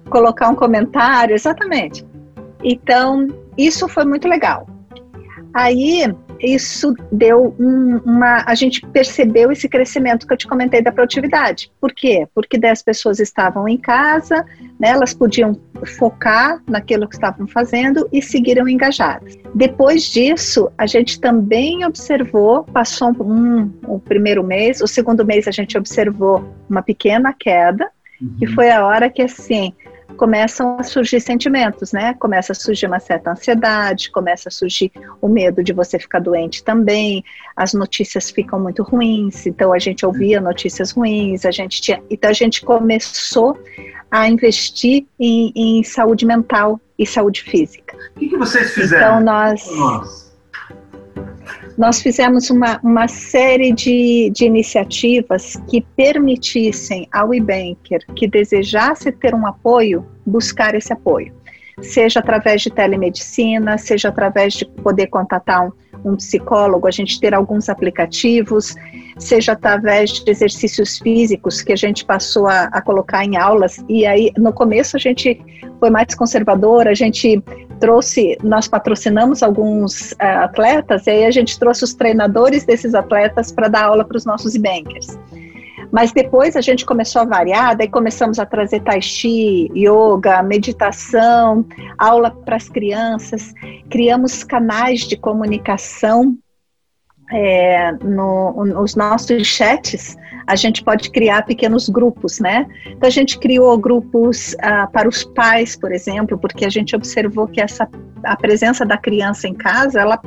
colocar 0.09 0.49
um 0.49 0.55
comentário, 0.55 1.35
exatamente. 1.35 2.05
Então, 2.63 3.27
isso 3.57 3.89
foi 3.89 4.05
muito 4.05 4.27
legal. 4.27 4.65
Aí, 5.53 6.03
isso 6.39 6.95
deu 7.11 7.55
um, 7.59 7.97
uma. 8.03 8.43
A 8.47 8.55
gente 8.55 8.81
percebeu 8.87 9.51
esse 9.51 9.69
crescimento 9.69 10.25
que 10.25 10.33
eu 10.33 10.37
te 10.37 10.47
comentei 10.47 10.81
da 10.81 10.91
produtividade. 10.91 11.71
Por 11.79 11.93
quê? 11.93 12.27
Porque 12.33 12.57
10 12.57 12.81
pessoas 12.81 13.19
estavam 13.19 13.67
em 13.67 13.77
casa, 13.77 14.43
né, 14.79 14.89
elas 14.89 15.13
podiam 15.13 15.59
focar 15.97 16.61
naquilo 16.67 17.07
que 17.07 17.15
estavam 17.15 17.47
fazendo 17.47 18.07
e 18.11 18.21
seguiram 18.21 18.67
engajadas. 18.67 19.37
Depois 19.53 20.03
disso, 20.03 20.71
a 20.77 20.87
gente 20.87 21.19
também 21.19 21.85
observou, 21.85 22.63
passou 22.63 23.11
um, 23.21 23.71
o 23.85 23.99
primeiro 23.99 24.43
mês, 24.43 24.81
o 24.81 24.87
segundo 24.87 25.25
mês 25.25 25.47
a 25.47 25.51
gente 25.51 25.77
observou 25.77 26.43
uma 26.69 26.81
pequena 26.81 27.33
queda, 27.37 27.89
uhum. 28.19 28.35
que 28.39 28.47
foi 28.47 28.71
a 28.71 28.85
hora 28.85 29.09
que 29.09 29.21
assim 29.21 29.73
começam 30.13 30.77
a 30.79 30.83
surgir 30.83 31.19
sentimentos, 31.19 31.91
né? 31.91 32.13
Começa 32.15 32.51
a 32.51 32.55
surgir 32.55 32.85
uma 32.85 32.99
certa 32.99 33.31
ansiedade, 33.31 34.11
começa 34.11 34.49
a 34.49 34.51
surgir 34.51 34.91
o 35.21 35.27
medo 35.27 35.63
de 35.63 35.73
você 35.73 35.99
ficar 35.99 36.19
doente 36.19 36.63
também, 36.63 37.23
as 37.55 37.73
notícias 37.73 38.29
ficam 38.29 38.59
muito 38.59 38.83
ruins, 38.83 39.45
então 39.45 39.73
a 39.73 39.79
gente 39.79 40.05
ouvia 40.05 40.39
notícias 40.39 40.91
ruins, 40.91 41.45
a 41.45 41.51
gente 41.51 41.81
tinha, 41.81 42.01
então 42.09 42.29
a 42.29 42.33
gente 42.33 42.61
começou 42.61 43.57
a 44.09 44.27
investir 44.27 45.05
em, 45.19 45.51
em 45.55 45.83
saúde 45.83 46.25
mental 46.25 46.79
e 46.97 47.05
saúde 47.05 47.41
física. 47.41 47.97
O 48.15 48.19
que, 48.19 48.29
que 48.29 48.37
vocês 48.37 48.71
fizeram? 48.73 49.19
Então 49.19 49.23
nós 49.23 49.65
nós 49.75 50.22
fizemos 52.01 52.49
uma, 52.49 52.79
uma 52.83 53.07
série 53.07 53.71
de, 53.73 54.31
de 54.33 54.45
iniciativas 54.45 55.55
que 55.69 55.81
permitissem 55.95 57.07
ao 57.11 57.33
e-banker 57.33 58.05
que 58.15 58.27
desejasse 58.27 59.11
ter 59.11 59.33
um 59.33 59.45
apoio, 59.47 60.05
buscar 60.25 60.75
esse 60.75 60.93
apoio. 60.93 61.33
Seja 61.81 62.19
através 62.19 62.61
de 62.61 62.69
telemedicina, 62.69 63.77
seja 63.77 64.09
através 64.09 64.53
de 64.53 64.65
poder 64.65 65.07
contatar 65.07 65.67
um, 65.67 65.71
um 66.05 66.15
psicólogo, 66.15 66.87
a 66.87 66.91
gente 66.91 67.19
ter 67.19 67.33
alguns 67.33 67.69
aplicativos, 67.69 68.75
seja 69.17 69.53
através 69.53 70.11
de 70.11 70.29
exercícios 70.29 70.99
físicos 70.99 71.61
que 71.61 71.73
a 71.73 71.75
gente 71.75 72.05
passou 72.05 72.47
a, 72.47 72.63
a, 72.65 72.81
colocar 72.81 73.23
em 73.25 73.37
aulas. 73.37 73.83
E 73.89 74.05
aí, 74.05 74.31
no 74.37 74.53
começo, 74.53 74.95
a 74.97 74.99
gente 74.99 75.39
foi 75.79 75.89
mais 75.89 76.13
conservador, 76.15 76.87
a 76.87 76.93
gente 76.93 77.41
trouxe, 77.79 78.37
nós 78.43 78.67
patrocinamos 78.67 79.43
alguns 79.43 80.13
uh, 80.13 80.43
atletas, 80.43 81.05
e 81.07 81.09
aí 81.09 81.25
a 81.25 81.31
gente 81.31 81.59
trouxe 81.59 81.83
os 81.83 81.93
treinadores 81.93 82.63
desses 82.63 82.95
atletas 82.95 83.51
para 83.51 83.67
dar 83.67 83.85
aula 83.85 84.05
para 84.05 84.17
os 84.17 84.25
nossos 84.25 84.55
e-bankers. 84.55 85.17
Mas 85.93 86.11
depois 86.11 86.55
a 86.55 86.61
gente 86.61 86.87
começou 86.87 87.21
a 87.21 87.25
variar, 87.25 87.77
daí 87.77 87.87
começamos 87.87 88.39
a 88.39 88.47
trazer 88.47 88.81
tai 88.81 88.99
chi, 88.99 89.69
yoga, 89.75 90.41
meditação, 90.41 91.63
aula 91.99 92.31
para 92.31 92.55
as 92.55 92.67
crianças, 92.67 93.53
criamos 93.91 94.43
canais 94.43 95.01
de 95.01 95.15
comunicação 95.15 96.35
é, 97.31 97.91
no, 97.91 98.65
nos 98.65 98.95
nossos 98.95 99.45
chats, 99.45 100.17
a 100.47 100.55
gente 100.55 100.83
pode 100.83 101.11
criar 101.11 101.45
pequenos 101.45 101.87
grupos, 101.89 102.39
né? 102.39 102.65
Então 102.87 103.07
a 103.07 103.11
gente 103.11 103.37
criou 103.37 103.77
grupos 103.77 104.55
ah, 104.61 104.87
para 104.87 105.07
os 105.07 105.23
pais, 105.23 105.75
por 105.75 105.91
exemplo, 105.91 106.39
porque 106.39 106.65
a 106.65 106.69
gente 106.69 106.95
observou 106.95 107.47
que 107.47 107.61
essa 107.61 107.87
a 108.23 108.35
presença 108.35 108.85
da 108.85 108.97
criança 108.97 109.47
em 109.47 109.53
casa, 109.53 110.01
ela 110.01 110.19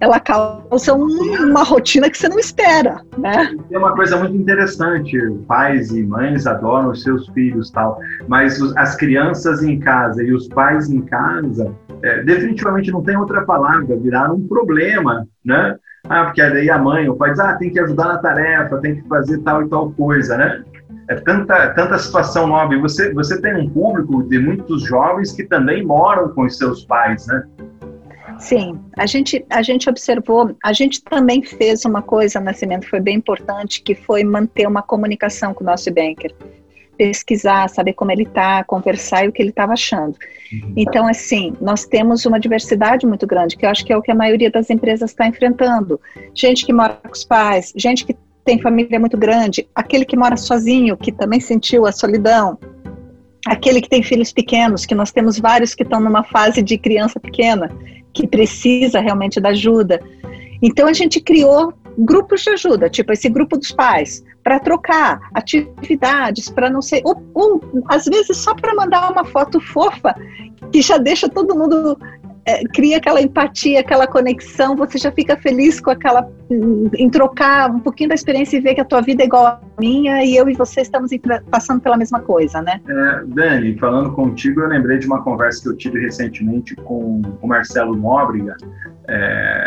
ela 0.00 0.20
causa 0.20 0.94
um, 0.94 1.06
uma 1.50 1.62
rotina 1.62 2.10
que 2.10 2.18
você 2.18 2.28
não 2.28 2.38
espera, 2.38 3.00
né? 3.18 3.54
É 3.70 3.78
uma 3.78 3.94
coisa 3.94 4.16
muito 4.16 4.36
interessante, 4.36 5.18
pais 5.46 5.90
e 5.90 6.02
mães 6.02 6.46
adoram 6.46 6.90
os 6.90 7.02
seus 7.02 7.28
filhos 7.28 7.70
tal, 7.70 7.98
mas 8.28 8.60
as 8.76 8.96
crianças 8.96 9.62
em 9.62 9.78
casa 9.78 10.22
e 10.22 10.32
os 10.32 10.48
pais 10.48 10.90
em 10.90 11.02
casa, 11.02 11.74
é, 12.02 12.22
definitivamente 12.22 12.90
não 12.90 13.02
tem 13.02 13.16
outra 13.16 13.44
palavra, 13.44 13.96
viraram 13.96 14.36
um 14.36 14.46
problema, 14.46 15.26
né? 15.44 15.76
Ah, 16.08 16.24
porque 16.24 16.40
daí 16.40 16.70
a 16.70 16.78
mãe, 16.78 17.08
o 17.08 17.16
pai 17.16 17.30
diz, 17.30 17.40
ah, 17.40 17.54
tem 17.54 17.70
que 17.70 17.80
ajudar 17.80 18.06
na 18.06 18.18
tarefa, 18.18 18.78
tem 18.78 18.96
que 18.96 19.08
fazer 19.08 19.38
tal 19.38 19.62
e 19.62 19.68
tal 19.68 19.90
coisa, 19.92 20.36
né? 20.36 20.62
É 21.08 21.14
tanta, 21.16 21.70
tanta 21.70 21.98
situação 21.98 22.46
nova. 22.46 22.74
E 22.74 22.80
você, 22.80 23.12
você 23.12 23.40
tem 23.40 23.54
um 23.56 23.68
público 23.68 24.22
de 24.24 24.38
muitos 24.38 24.84
jovens 24.84 25.32
que 25.32 25.44
também 25.44 25.84
moram 25.84 26.28
com 26.30 26.44
os 26.44 26.56
seus 26.56 26.84
pais, 26.84 27.26
né? 27.26 27.44
Sim, 28.38 28.78
a 28.96 29.06
gente, 29.06 29.44
a 29.48 29.62
gente 29.62 29.88
observou, 29.88 30.54
a 30.62 30.72
gente 30.72 31.02
também 31.02 31.42
fez 31.42 31.84
uma 31.84 32.02
coisa, 32.02 32.40
Nascimento, 32.40 32.88
foi 32.88 33.00
bem 33.00 33.16
importante, 33.16 33.82
que 33.82 33.94
foi 33.94 34.24
manter 34.24 34.66
uma 34.66 34.82
comunicação 34.82 35.54
com 35.54 35.64
o 35.64 35.66
nosso 35.66 35.92
banker. 35.92 36.34
Pesquisar, 36.96 37.68
saber 37.68 37.92
como 37.92 38.10
ele 38.10 38.22
está, 38.22 38.64
conversar 38.64 39.24
e 39.24 39.28
o 39.28 39.32
que 39.32 39.42
ele 39.42 39.50
estava 39.50 39.74
achando. 39.74 40.16
Uhum. 40.52 40.72
Então, 40.76 41.06
assim, 41.06 41.52
nós 41.60 41.84
temos 41.84 42.24
uma 42.24 42.40
diversidade 42.40 43.06
muito 43.06 43.26
grande, 43.26 43.56
que 43.56 43.66
eu 43.66 43.70
acho 43.70 43.84
que 43.84 43.92
é 43.92 43.96
o 43.96 44.02
que 44.02 44.10
a 44.10 44.14
maioria 44.14 44.50
das 44.50 44.70
empresas 44.70 45.10
está 45.10 45.26
enfrentando. 45.26 46.00
Gente 46.34 46.64
que 46.64 46.72
mora 46.72 46.94
com 46.94 47.12
os 47.12 47.24
pais, 47.24 47.72
gente 47.76 48.04
que 48.04 48.16
tem 48.44 48.60
família 48.60 48.98
muito 48.98 49.16
grande, 49.16 49.68
aquele 49.74 50.04
que 50.04 50.16
mora 50.16 50.36
sozinho, 50.36 50.96
que 50.96 51.12
também 51.12 51.40
sentiu 51.40 51.84
a 51.84 51.92
solidão, 51.92 52.58
aquele 53.46 53.80
que 53.80 53.88
tem 53.88 54.02
filhos 54.02 54.32
pequenos, 54.32 54.86
que 54.86 54.94
nós 54.94 55.12
temos 55.12 55.38
vários 55.38 55.74
que 55.74 55.82
estão 55.82 56.00
numa 56.00 56.22
fase 56.22 56.62
de 56.62 56.78
criança 56.78 57.20
pequena 57.20 57.70
que 58.16 58.26
precisa 58.26 58.98
realmente 58.98 59.38
da 59.38 59.50
ajuda. 59.50 60.00
Então 60.62 60.88
a 60.88 60.92
gente 60.94 61.20
criou 61.20 61.74
grupos 61.98 62.42
de 62.42 62.50
ajuda, 62.50 62.88
tipo 62.88 63.12
esse 63.12 63.28
grupo 63.28 63.58
dos 63.58 63.72
pais, 63.72 64.24
para 64.42 64.58
trocar 64.58 65.20
atividades, 65.34 66.48
para 66.48 66.70
não 66.70 66.80
ser, 66.80 67.02
ou, 67.04 67.22
ou 67.34 67.84
às 67.88 68.06
vezes 68.06 68.38
só 68.38 68.54
para 68.54 68.74
mandar 68.74 69.12
uma 69.12 69.24
foto 69.24 69.60
fofa 69.60 70.14
que 70.72 70.80
já 70.80 70.96
deixa 70.96 71.28
todo 71.28 71.54
mundo 71.54 71.98
é, 72.46 72.62
cria 72.64 72.98
aquela 72.98 73.20
empatia, 73.20 73.80
aquela 73.80 74.06
conexão, 74.06 74.76
você 74.76 74.98
já 74.98 75.10
fica 75.10 75.36
feliz 75.36 75.80
com 75.80 75.90
aquela 75.90 76.30
em 76.96 77.10
trocar 77.10 77.68
um 77.68 77.80
pouquinho 77.80 78.08
da 78.08 78.14
experiência 78.14 78.56
e 78.56 78.60
ver 78.60 78.76
que 78.76 78.80
a 78.80 78.84
tua 78.84 79.00
vida 79.00 79.24
é 79.24 79.26
igual 79.26 79.46
à 79.46 79.60
minha 79.80 80.24
e 80.24 80.36
eu 80.36 80.48
e 80.48 80.54
você 80.54 80.80
estamos 80.82 81.10
passando 81.50 81.80
pela 81.80 81.96
mesma 81.96 82.20
coisa, 82.20 82.62
né? 82.62 82.80
É, 82.88 83.24
Dani, 83.26 83.76
falando 83.78 84.12
contigo, 84.12 84.60
eu 84.60 84.68
lembrei 84.68 84.98
de 84.98 85.06
uma 85.08 85.22
conversa 85.24 85.62
que 85.62 85.68
eu 85.70 85.76
tive 85.76 86.00
recentemente 86.00 86.76
com 86.76 87.20
o 87.42 87.48
Marcelo 87.48 87.96
Nóbrega. 87.96 88.56
É, 89.08 89.65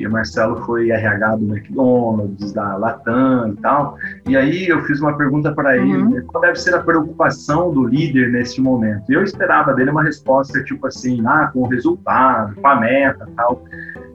e 0.00 0.06
o 0.06 0.10
Marcelo 0.10 0.64
foi 0.64 0.90
RH 0.90 1.36
do 1.36 1.44
McDonald's, 1.44 2.52
da 2.52 2.76
Latam 2.76 3.52
e 3.52 3.56
tal. 3.56 3.96
E 4.26 4.36
aí 4.36 4.68
eu 4.68 4.82
fiz 4.84 5.00
uma 5.00 5.16
pergunta 5.16 5.52
para 5.52 5.76
ele, 5.76 5.96
uhum. 5.96 6.10
Né, 6.10 6.24
qual 6.26 6.40
deve 6.40 6.56
ser 6.56 6.74
a 6.74 6.82
preocupação 6.82 7.72
do 7.72 7.84
líder 7.84 8.30
nesse 8.32 8.60
momento? 8.60 9.10
E 9.10 9.14
eu 9.14 9.22
esperava 9.22 9.74
dele 9.74 9.90
uma 9.90 10.02
resposta 10.02 10.62
tipo 10.64 10.86
assim, 10.86 11.22
ah, 11.26 11.50
com 11.52 11.60
o 11.60 11.68
resultado, 11.68 12.54
com 12.54 12.66
a 12.66 12.80
meta 12.80 13.28
tal. 13.36 13.62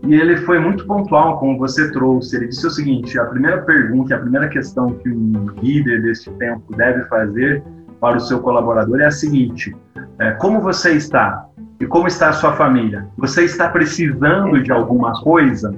E 0.04 0.13
ele 0.13 0.38
foi 0.38 0.60
muito 0.60 0.86
pontual, 0.86 1.39
como 1.39 1.58
você 1.58 1.92
trouxe. 1.92 2.36
Ele 2.36 2.48
disse 2.48 2.65
o 2.65 2.72
seguinte: 2.72 3.18
a 3.20 3.25
primeira 3.25 3.62
pergunta, 3.62 4.15
a 4.15 4.20
primeira 4.20 4.48
questão 4.48 4.94
que 4.94 5.10
um 5.10 5.50
líder 5.62 6.01
desse 6.01 6.30
tempo 6.32 6.75
deve 6.75 7.04
fazer 7.06 7.63
para 8.00 8.18
o 8.18 8.20
seu 8.20 8.39
colaborador 8.39 9.00
é 9.00 9.06
a 9.06 9.12
seguinte: 9.12 9.75
é, 10.20 10.32
como 10.32 10.62
você 10.62 10.94
está? 10.94 11.46
E 11.79 11.86
como 11.86 12.08
está 12.08 12.29
a 12.29 12.34
sua 12.34 12.53
família? 12.53 13.08
Você 13.17 13.44
está 13.44 13.70
precisando 13.70 14.62
de 14.62 14.72
alguma 14.72 15.13
coisa? 15.22 15.75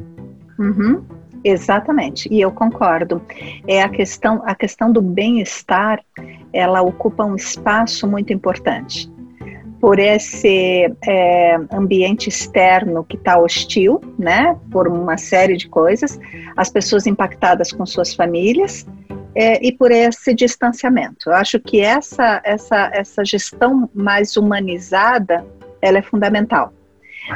Uhum, 0.59 1.03
exatamente, 1.43 2.31
e 2.31 2.39
eu 2.39 2.51
concordo. 2.51 3.21
É 3.67 3.81
a 3.81 3.89
questão, 3.89 4.41
a 4.45 4.53
questão 4.53 4.91
do 4.91 5.01
bem-estar, 5.01 6.03
ela 6.53 6.81
ocupa 6.81 7.23
um 7.23 7.35
espaço 7.35 8.07
muito 8.07 8.31
importante. 8.31 9.11
Por 9.79 9.99
esse 9.99 10.91
é, 11.05 11.55
ambiente 11.71 12.29
externo 12.29 13.03
que 13.03 13.15
está 13.15 13.39
hostil, 13.39 14.01
né, 14.17 14.55
por 14.71 14.87
uma 14.87 15.17
série 15.17 15.55
de 15.55 15.67
coisas, 15.67 16.19
as 16.55 16.69
pessoas 16.69 17.05
impactadas 17.05 17.71
com 17.71 17.85
suas 17.85 18.13
famílias, 18.13 18.87
é, 19.35 19.63
e 19.63 19.71
por 19.71 19.91
esse 19.91 20.33
distanciamento. 20.33 21.29
Eu 21.29 21.33
acho 21.33 21.59
que 21.59 21.79
essa, 21.79 22.41
essa, 22.43 22.89
essa 22.91 23.23
gestão 23.23 23.87
mais 23.93 24.35
humanizada 24.35 25.45
ela 25.81 26.00
é 26.00 26.01
fundamental. 26.01 26.74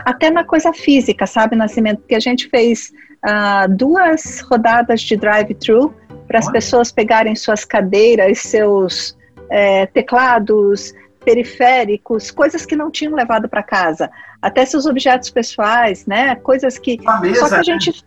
Até 0.05 0.29
na 0.29 0.43
coisa 0.43 0.71
física, 0.71 1.27
sabe, 1.27 1.55
Nascimento? 1.55 2.03
Que 2.07 2.15
a 2.15 2.19
gente 2.19 2.48
fez 2.50 2.91
uh, 3.25 3.69
duas 3.75 4.39
rodadas 4.41 5.01
de 5.01 5.17
drive-thru 5.17 5.93
para 6.27 6.39
as 6.39 6.50
pessoas 6.50 6.91
pegarem 6.91 7.36
suas 7.36 7.65
cadeiras, 7.65 8.39
seus 8.39 9.17
é, 9.50 9.86
teclados, 9.88 10.93
periféricos, 11.25 12.31
coisas 12.31 12.65
que 12.65 12.75
não 12.75 12.89
tinham 12.89 13.13
levado 13.13 13.50
para 13.50 13.62
casa, 13.62 14.10
até 14.41 14.65
seus 14.65 14.86
objetos 14.86 15.29
pessoais, 15.29 16.05
né? 16.05 16.36
Coisas 16.36 16.77
que 16.79 16.98
mesa, 17.21 17.39
só 17.41 17.50
que 17.50 17.55
a 17.55 17.63
gente, 17.63 18.03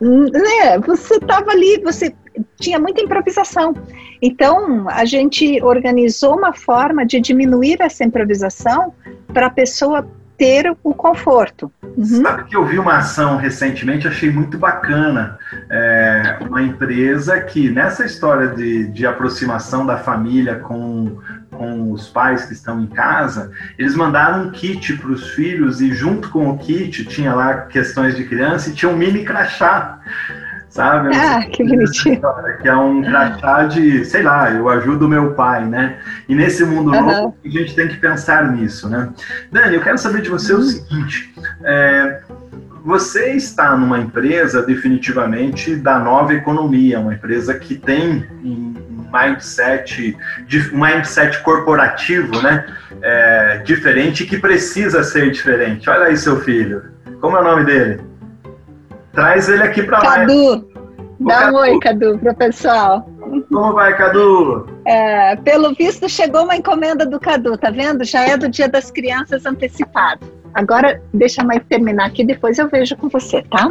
né? 0.00 0.78
Você 0.84 1.14
estava 1.14 1.52
ali, 1.52 1.80
você 1.80 2.12
tinha 2.60 2.78
muita 2.78 3.00
improvisação. 3.00 3.72
Então 4.26 4.88
a 4.88 5.04
gente 5.04 5.62
organizou 5.62 6.34
uma 6.34 6.54
forma 6.54 7.04
de 7.04 7.20
diminuir 7.20 7.76
essa 7.80 8.02
improvisação 8.02 8.94
para 9.34 9.48
a 9.48 9.50
pessoa 9.50 10.08
ter 10.38 10.74
o 10.82 10.94
conforto. 10.94 11.70
Uhum. 11.82 12.22
Sabe 12.22 12.44
que 12.44 12.56
eu 12.56 12.64
vi 12.64 12.78
uma 12.78 12.96
ação 12.96 13.36
recentemente, 13.36 14.08
achei 14.08 14.30
muito 14.30 14.56
bacana. 14.56 15.38
É, 15.70 16.38
uma 16.40 16.62
empresa 16.62 17.38
que, 17.42 17.68
nessa 17.68 18.06
história 18.06 18.48
de, 18.48 18.86
de 18.88 19.06
aproximação 19.06 19.84
da 19.84 19.98
família 19.98 20.56
com, 20.56 21.18
com 21.50 21.92
os 21.92 22.08
pais 22.08 22.46
que 22.46 22.54
estão 22.54 22.80
em 22.80 22.86
casa, 22.86 23.52
eles 23.78 23.94
mandaram 23.94 24.44
um 24.44 24.50
kit 24.50 24.96
para 24.96 25.10
os 25.10 25.34
filhos 25.34 25.82
e, 25.82 25.92
junto 25.92 26.30
com 26.30 26.48
o 26.48 26.56
kit, 26.56 27.04
tinha 27.04 27.34
lá 27.34 27.58
questões 27.66 28.16
de 28.16 28.24
criança 28.24 28.70
e 28.70 28.72
tinha 28.72 28.90
um 28.90 28.96
mini 28.96 29.22
crachá 29.22 30.00
sabe? 30.74 31.14
Ah, 31.14 31.46
que 31.46 31.62
bonitinho. 31.62 32.20
Que 32.60 32.68
é 32.68 32.74
um 32.74 33.00
crachá 33.00 33.62
de, 33.62 34.04
sei 34.04 34.22
lá, 34.22 34.50
eu 34.50 34.68
ajudo 34.68 35.08
meu 35.08 35.32
pai, 35.34 35.64
né? 35.64 35.98
E 36.28 36.34
nesse 36.34 36.64
mundo 36.64 36.90
uhum. 36.90 37.00
novo, 37.00 37.36
a 37.44 37.48
gente 37.48 37.76
tem 37.76 37.86
que 37.86 37.96
pensar 37.96 38.50
nisso, 38.50 38.88
né? 38.88 39.08
Dani, 39.52 39.76
eu 39.76 39.82
quero 39.82 39.96
saber 39.96 40.20
de 40.22 40.30
você 40.30 40.52
uhum. 40.52 40.58
o 40.58 40.62
seguinte: 40.64 41.32
é, 41.62 42.22
você 42.84 43.34
está 43.34 43.76
numa 43.76 44.00
empresa 44.00 44.62
definitivamente 44.62 45.76
da 45.76 46.00
nova 46.00 46.34
economia, 46.34 46.98
uma 46.98 47.14
empresa 47.14 47.54
que 47.54 47.76
tem 47.76 48.26
um 48.42 48.74
mindset, 49.12 50.16
um 50.72 50.80
mindset 50.80 51.40
corporativo, 51.44 52.42
né? 52.42 52.66
É, 53.00 53.58
diferente 53.64 54.26
que 54.26 54.38
precisa 54.38 55.04
ser 55.04 55.30
diferente. 55.30 55.88
Olha 55.88 56.06
aí, 56.06 56.16
seu 56.16 56.40
filho. 56.40 56.82
Como 57.20 57.36
é 57.36 57.40
o 57.40 57.44
nome 57.44 57.64
dele? 57.64 58.00
Traz 59.14 59.48
ele 59.48 59.62
aqui 59.62 59.82
para 59.82 59.98
lá. 59.98 60.16
Cadu, 60.16 60.68
dá 61.20 61.38
Cadu. 61.40 61.56
um 61.56 61.58
oi, 61.60 61.78
Cadu, 61.78 62.18
pro 62.18 62.34
pessoal. 62.34 63.08
Como 63.48 63.72
vai, 63.72 63.96
Cadu? 63.96 64.66
É, 64.84 65.36
pelo 65.36 65.74
visto, 65.74 66.08
chegou 66.08 66.42
uma 66.44 66.56
encomenda 66.56 67.06
do 67.06 67.18
Cadu, 67.20 67.56
tá 67.56 67.70
vendo? 67.70 68.04
Já 68.04 68.22
é 68.28 68.36
do 68.36 68.48
Dia 68.48 68.68
das 68.68 68.90
Crianças 68.90 69.46
antecipado. 69.46 70.26
Agora, 70.52 71.00
deixa 71.12 71.42
a 71.42 71.44
mãe 71.44 71.60
terminar 71.60 72.06
aqui, 72.06 72.24
depois 72.24 72.58
eu 72.58 72.68
vejo 72.68 72.96
com 72.96 73.08
você, 73.08 73.42
tá? 73.42 73.70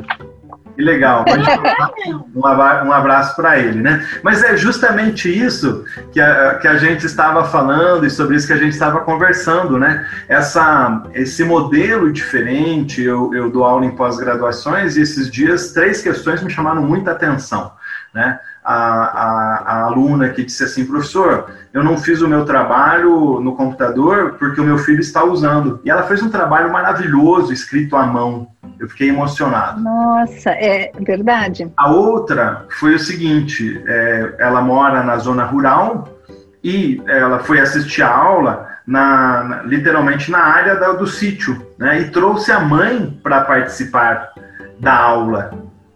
Que 0.75 0.81
legal. 0.81 1.23
um 2.35 2.91
abraço 2.91 3.35
para 3.35 3.59
ele, 3.59 3.81
né? 3.81 4.07
Mas 4.23 4.43
é 4.43 4.57
justamente 4.57 5.29
isso 5.29 5.85
que 6.11 6.19
a, 6.19 6.55
que 6.55 6.67
a 6.67 6.77
gente 6.77 7.05
estava 7.05 7.45
falando 7.45 8.05
e 8.05 8.09
sobre 8.09 8.35
isso 8.35 8.47
que 8.47 8.53
a 8.53 8.57
gente 8.57 8.73
estava 8.73 9.01
conversando, 9.01 9.77
né? 9.77 10.07
Essa, 10.27 11.03
esse 11.13 11.43
modelo 11.43 12.11
diferente, 12.11 13.01
eu, 13.01 13.33
eu 13.33 13.49
dou 13.51 13.63
aula 13.63 13.85
em 13.85 13.95
pós-graduações 13.95 14.97
e 14.97 15.01
esses 15.01 15.29
dias 15.29 15.71
três 15.71 16.01
questões 16.01 16.41
me 16.41 16.49
chamaram 16.49 16.81
muita 16.81 17.11
atenção, 17.11 17.71
né? 18.13 18.39
A, 18.63 18.75
a, 18.75 19.63
a 19.65 19.83
aluna 19.85 20.29
que 20.29 20.43
disse 20.43 20.63
assim, 20.63 20.85
professor, 20.85 21.51
eu 21.73 21.83
não 21.83 21.97
fiz 21.97 22.21
o 22.21 22.27
meu 22.27 22.45
trabalho 22.45 23.39
no 23.39 23.55
computador 23.55 24.35
porque 24.39 24.61
o 24.61 24.63
meu 24.63 24.77
filho 24.77 25.01
está 25.01 25.23
usando. 25.23 25.81
E 25.83 25.89
ela 25.89 26.03
fez 26.03 26.21
um 26.21 26.29
trabalho 26.29 26.71
maravilhoso, 26.71 27.51
escrito 27.51 27.95
à 27.95 28.05
mão. 28.05 28.47
Eu 28.79 28.87
fiquei 28.89 29.09
emocionado. 29.09 29.81
Nossa, 29.81 30.51
é 30.51 30.91
verdade. 30.99 31.71
A 31.77 31.91
outra 31.91 32.65
foi 32.79 32.95
o 32.95 32.99
seguinte: 32.99 33.81
é, 33.85 34.35
ela 34.39 34.61
mora 34.61 35.03
na 35.03 35.17
zona 35.17 35.43
rural 35.43 36.07
e 36.63 37.01
ela 37.07 37.39
foi 37.39 37.59
assistir 37.59 38.01
a 38.01 38.15
aula 38.15 38.67
na, 38.85 39.43
na 39.43 39.63
literalmente 39.63 40.31
na 40.31 40.39
área 40.39 40.75
da, 40.75 40.93
do 40.93 41.07
sítio, 41.07 41.65
né? 41.77 42.01
E 42.01 42.09
trouxe 42.09 42.51
a 42.51 42.59
mãe 42.59 43.19
para 43.23 43.41
participar 43.41 44.31
da 44.79 44.95
aula, 44.95 45.51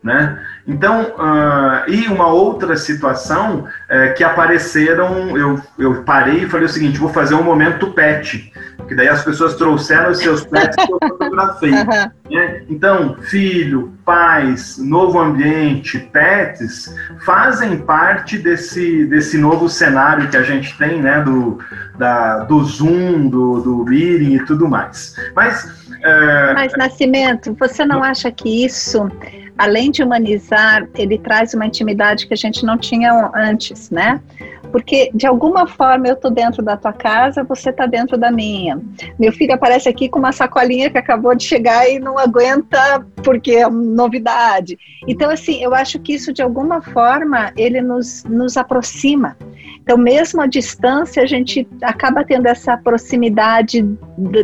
né? 0.07 0.39
Então, 0.65 1.13
uh, 1.17 1.89
e 1.89 2.07
uma 2.07 2.27
outra 2.27 2.77
situação 2.77 3.67
é, 3.89 4.09
que 4.09 4.23
apareceram, 4.23 5.37
eu, 5.37 5.61
eu 5.77 6.03
parei 6.03 6.43
e 6.43 6.49
falei 6.49 6.65
o 6.65 6.69
seguinte, 6.69 6.97
vou 6.97 7.09
fazer 7.09 7.35
um 7.35 7.43
momento 7.43 7.91
pet, 7.91 8.51
que 8.87 8.95
daí 8.95 9.09
as 9.09 9.23
pessoas 9.23 9.55
trouxeram 9.55 10.11
os 10.11 10.19
seus 10.19 10.45
pets 10.45 10.75
que 10.75 10.91
eu 10.91 10.99
fotografei. 10.99 11.71
Uhum. 11.77 12.35
Né? 12.35 12.63
Então, 12.69 13.17
filho, 13.21 13.93
pais, 14.03 14.77
novo 14.77 15.19
ambiente, 15.19 15.99
pets, 15.99 16.93
fazem 17.25 17.77
parte 17.77 18.37
desse, 18.37 19.05
desse 19.05 19.37
novo 19.37 19.69
cenário 19.69 20.29
que 20.29 20.37
a 20.37 20.43
gente 20.43 20.77
tem, 20.77 21.01
né, 21.01 21.21
do, 21.21 21.59
da, 21.97 22.39
do 22.39 22.63
Zoom, 22.63 23.29
do, 23.29 23.61
do 23.61 23.85
Meeting 23.85 24.35
e 24.35 24.45
tudo 24.45 24.67
mais. 24.67 25.15
Mas, 25.35 25.86
uh, 25.99 26.53
Mas, 26.53 26.73
Nascimento, 26.77 27.55
você 27.59 27.85
não 27.85 28.03
acha 28.03 28.31
que 28.31 28.65
isso 28.65 29.09
além 29.57 29.89
de 29.89 30.03
humanizar, 30.03 30.87
ele 30.95 31.17
traz 31.17 31.53
uma 31.53 31.65
intimidade 31.65 32.27
que 32.27 32.33
a 32.33 32.37
gente 32.37 32.63
não 32.63 32.77
tinha 32.77 33.31
antes, 33.33 33.89
né? 33.89 34.21
Porque 34.71 35.09
de 35.13 35.25
alguma 35.25 35.67
forma 35.67 36.07
eu 36.07 36.15
tô 36.15 36.29
dentro 36.29 36.61
da 36.63 36.77
tua 36.77 36.93
casa, 36.93 37.43
você 37.43 37.71
tá 37.71 37.85
dentro 37.85 38.17
da 38.17 38.31
minha. 38.31 38.79
Meu 39.17 39.31
filho 39.31 39.53
aparece 39.53 39.87
aqui 39.89 40.09
com 40.09 40.19
uma 40.19 40.31
sacolinha 40.31 40.89
que 40.89 40.97
acabou 40.97 41.35
de 41.35 41.43
chegar 41.43 41.89
e 41.89 41.99
não 41.99 42.17
aguenta 42.17 43.05
porque 43.23 43.51
é 43.51 43.69
novidade. 43.69 44.77
Então 45.07 45.29
assim, 45.29 45.63
eu 45.63 45.73
acho 45.73 45.99
que 45.99 46.13
isso 46.13 46.33
de 46.33 46.41
alguma 46.41 46.81
forma 46.81 47.51
ele 47.55 47.81
nos 47.81 48.23
nos 48.25 48.57
aproxima. 48.57 49.37
Então 49.81 49.97
mesmo 49.97 50.41
à 50.41 50.47
distância 50.47 51.23
a 51.23 51.25
gente 51.25 51.67
acaba 51.81 52.23
tendo 52.23 52.47
essa 52.47 52.77
proximidade 52.77 53.83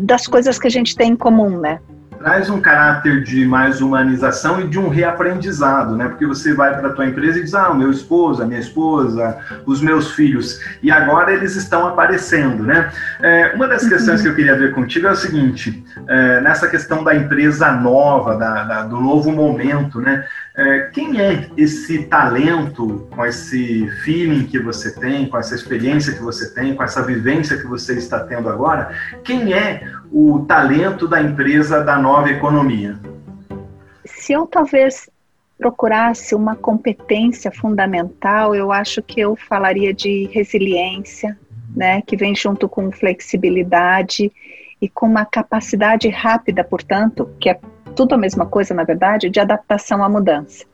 das 0.02 0.26
coisas 0.28 0.58
que 0.58 0.68
a 0.68 0.72
gente 0.72 0.96
tem 0.96 1.12
em 1.12 1.16
comum, 1.16 1.60
né? 1.60 1.80
Traz 2.24 2.50
um 2.50 2.62
caráter 2.62 3.22
de 3.22 3.46
mais 3.46 3.82
humanização 3.82 4.62
e 4.62 4.68
de 4.68 4.80
um 4.80 4.88
reaprendizado, 4.88 5.98
né? 5.98 6.08
Porque 6.08 6.26
você 6.26 6.54
vai 6.54 6.76
para 6.76 6.88
a 6.88 6.94
tua 6.94 7.06
empresa 7.06 7.38
e 7.38 7.44
diz, 7.44 7.54
ah, 7.54 7.70
o 7.70 7.76
meu 7.76 7.92
esposo, 7.92 8.42
a 8.42 8.46
minha 8.46 8.62
esposa, 8.62 9.38
os 9.66 9.82
meus 9.82 10.12
filhos, 10.12 10.62
e 10.82 10.90
agora 10.90 11.34
eles 11.34 11.58
estão 11.58 11.86
aparecendo, 11.86 12.64
né? 12.64 12.90
É, 13.22 13.52
uma 13.56 13.68
das 13.68 13.86
questões 13.86 14.22
que 14.22 14.28
eu 14.30 14.36
queria 14.36 14.56
ver 14.56 14.74
contigo 14.74 15.08
é 15.08 15.12
o 15.12 15.16
seguinte, 15.16 15.84
é, 16.08 16.40
nessa 16.40 16.70
questão 16.70 17.04
da 17.04 17.14
empresa 17.14 17.74
nova, 17.74 18.38
da, 18.38 18.64
da, 18.64 18.84
do 18.84 19.02
novo 19.02 19.30
momento, 19.30 20.00
né? 20.00 20.26
É, 20.56 20.90
quem 20.94 21.20
é 21.20 21.50
esse 21.58 22.04
talento, 22.04 23.08
com 23.10 23.26
esse 23.26 23.90
feeling 24.04 24.46
que 24.46 24.60
você 24.60 24.92
tem, 24.92 25.28
com 25.28 25.38
essa 25.38 25.56
experiência 25.56 26.14
que 26.14 26.22
você 26.22 26.54
tem, 26.54 26.76
com 26.76 26.84
essa 26.84 27.02
vivência 27.02 27.58
que 27.58 27.66
você 27.66 27.96
está 27.96 28.20
tendo 28.20 28.48
agora? 28.48 28.92
Quem 29.24 29.52
é 29.54 29.84
o 30.14 30.46
talento 30.48 31.08
da 31.08 31.20
empresa 31.20 31.84
da 31.84 31.98
nova 31.98 32.30
economia? 32.30 33.00
Se 34.06 34.32
eu 34.32 34.46
talvez 34.46 35.10
procurasse 35.58 36.36
uma 36.36 36.56
competência 36.56 37.52
fundamental, 37.52 38.54
eu 38.54 38.72
acho 38.72 39.02
que 39.02 39.20
eu 39.20 39.36
falaria 39.36 39.92
de 39.92 40.30
resiliência, 40.32 41.38
né, 41.76 42.02
que 42.04 42.16
vem 42.16 42.36
junto 42.36 42.70
com 42.70 42.92
flexibilidade 42.92 44.32
e 44.80 44.88
com 44.88 45.08
uma 45.08 45.26
capacidade 45.26 46.08
rápida, 46.10 46.64
portanto, 46.64 47.30
que 47.40 47.50
é 47.50 47.60
tudo 47.96 48.14
a 48.14 48.18
mesma 48.18 48.46
coisa, 48.46 48.74
na 48.74 48.84
verdade, 48.84 49.30
de 49.30 49.40
adaptação 49.40 50.04
à 50.04 50.10
mudança. 50.10 50.66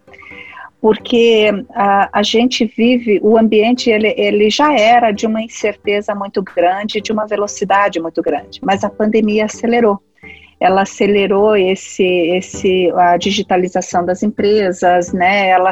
Porque 0.82 1.50
a, 1.72 2.20
a 2.20 2.24
gente 2.24 2.66
vive, 2.66 3.20
o 3.22 3.38
ambiente 3.38 3.90
ele, 3.90 4.14
ele 4.18 4.50
já 4.50 4.74
era 4.74 5.12
de 5.12 5.28
uma 5.28 5.42
incerteza 5.42 6.16
muito 6.16 6.42
grande, 6.42 7.02
de 7.02 7.12
uma 7.12 7.28
velocidade 7.28 8.00
muito 8.00 8.22
grande, 8.22 8.60
mas 8.64 8.84
a 8.84 8.90
pandemia 8.90 9.46
acelerou 9.46 10.02
ela 10.60 10.82
acelerou 10.82 11.56
esse, 11.56 12.04
esse, 12.04 12.92
a 12.92 13.16
digitalização 13.16 14.06
das 14.06 14.22
empresas, 14.22 15.14
né? 15.14 15.48
Ela 15.48 15.72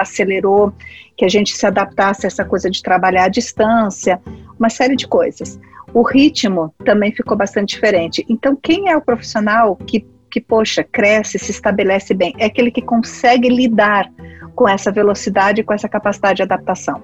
acelerou 0.00 0.72
que 1.16 1.24
a 1.24 1.28
gente 1.28 1.54
se 1.54 1.66
adaptasse 1.66 2.26
a 2.26 2.28
essa 2.28 2.44
coisa 2.44 2.70
de 2.70 2.82
trabalhar 2.82 3.24
à 3.24 3.28
distância, 3.28 4.20
uma 4.58 4.70
série 4.70 4.96
de 4.96 5.06
coisas. 5.06 5.60
O 5.92 6.02
ritmo 6.02 6.74
também 6.84 7.12
ficou 7.12 7.36
bastante 7.36 7.74
diferente. 7.74 8.24
Então, 8.28 8.56
quem 8.56 8.88
é 8.88 8.96
o 8.96 9.02
profissional 9.02 9.76
que 9.76 10.06
que, 10.34 10.40
poxa, 10.40 10.82
cresce, 10.82 11.38
se 11.38 11.52
estabelece 11.52 12.12
bem, 12.12 12.34
é 12.40 12.46
aquele 12.46 12.72
que 12.72 12.82
consegue 12.82 13.48
lidar 13.48 14.10
com 14.52 14.68
essa 14.68 14.90
velocidade, 14.90 15.62
com 15.62 15.72
essa 15.72 15.88
capacidade 15.88 16.38
de 16.38 16.42
adaptação. 16.42 17.00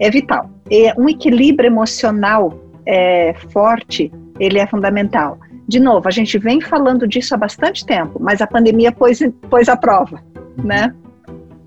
É 0.00 0.10
vital. 0.10 0.50
E 0.68 0.92
um 1.00 1.08
equilíbrio 1.08 1.68
emocional 1.68 2.58
é, 2.84 3.34
forte, 3.52 4.12
ele 4.40 4.58
é 4.58 4.66
fundamental. 4.66 5.38
De 5.68 5.78
novo, 5.78 6.08
a 6.08 6.10
gente 6.10 6.38
vem 6.38 6.60
falando 6.60 7.06
disso 7.06 7.36
há 7.36 7.38
bastante 7.38 7.86
tempo, 7.86 8.18
mas 8.20 8.42
a 8.42 8.48
pandemia 8.48 8.90
pôs, 8.90 9.20
pôs 9.48 9.68
a 9.68 9.76
prova, 9.76 10.20
né? 10.56 10.92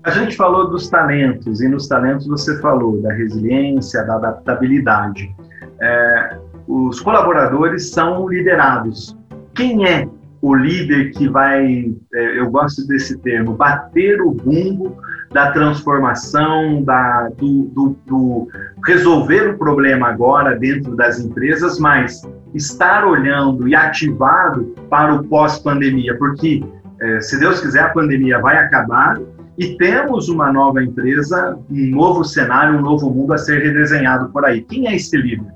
A 0.04 0.10
gente 0.10 0.36
falou 0.36 0.68
dos 0.68 0.90
talentos, 0.90 1.62
e 1.62 1.68
nos 1.68 1.88
talentos 1.88 2.26
você 2.26 2.60
falou 2.60 3.00
da 3.00 3.14
resiliência, 3.14 4.04
da 4.04 4.16
adaptabilidade. 4.16 5.34
É, 5.80 6.36
os 6.68 7.00
colaboradores 7.00 7.90
são 7.90 8.28
liderados. 8.28 9.16
Quem 9.54 9.86
é 9.86 10.06
o 10.42 10.54
líder 10.54 11.10
que 11.10 11.28
vai, 11.28 11.92
é, 12.14 12.38
eu 12.38 12.50
gosto 12.50 12.86
desse 12.86 13.18
termo, 13.18 13.54
bater 13.54 14.20
o 14.22 14.32
bumbo 14.32 14.96
da 15.32 15.52
transformação, 15.52 16.82
da, 16.82 17.28
do, 17.36 17.64
do, 17.64 17.96
do, 18.06 18.48
resolver 18.84 19.50
o 19.50 19.58
problema 19.58 20.08
agora 20.08 20.58
dentro 20.58 20.96
das 20.96 21.20
empresas, 21.20 21.78
mas 21.78 22.22
estar 22.54 23.06
olhando 23.06 23.68
e 23.68 23.74
ativado 23.74 24.74
para 24.88 25.14
o 25.14 25.24
pós-pandemia, 25.24 26.16
porque 26.16 26.64
é, 27.00 27.20
se 27.20 27.38
Deus 27.38 27.60
quiser 27.60 27.84
a 27.84 27.88
pandemia 27.90 28.40
vai 28.40 28.56
acabar 28.58 29.20
e 29.58 29.76
temos 29.76 30.28
uma 30.28 30.52
nova 30.52 30.82
empresa, 30.82 31.58
um 31.70 31.90
novo 31.90 32.24
cenário, 32.24 32.78
um 32.78 32.82
novo 32.82 33.10
mundo 33.10 33.34
a 33.34 33.38
ser 33.38 33.62
redesenhado 33.62 34.30
por 34.30 34.44
aí. 34.44 34.62
Quem 34.62 34.88
é 34.88 34.96
esse 34.96 35.16
líder? 35.16 35.46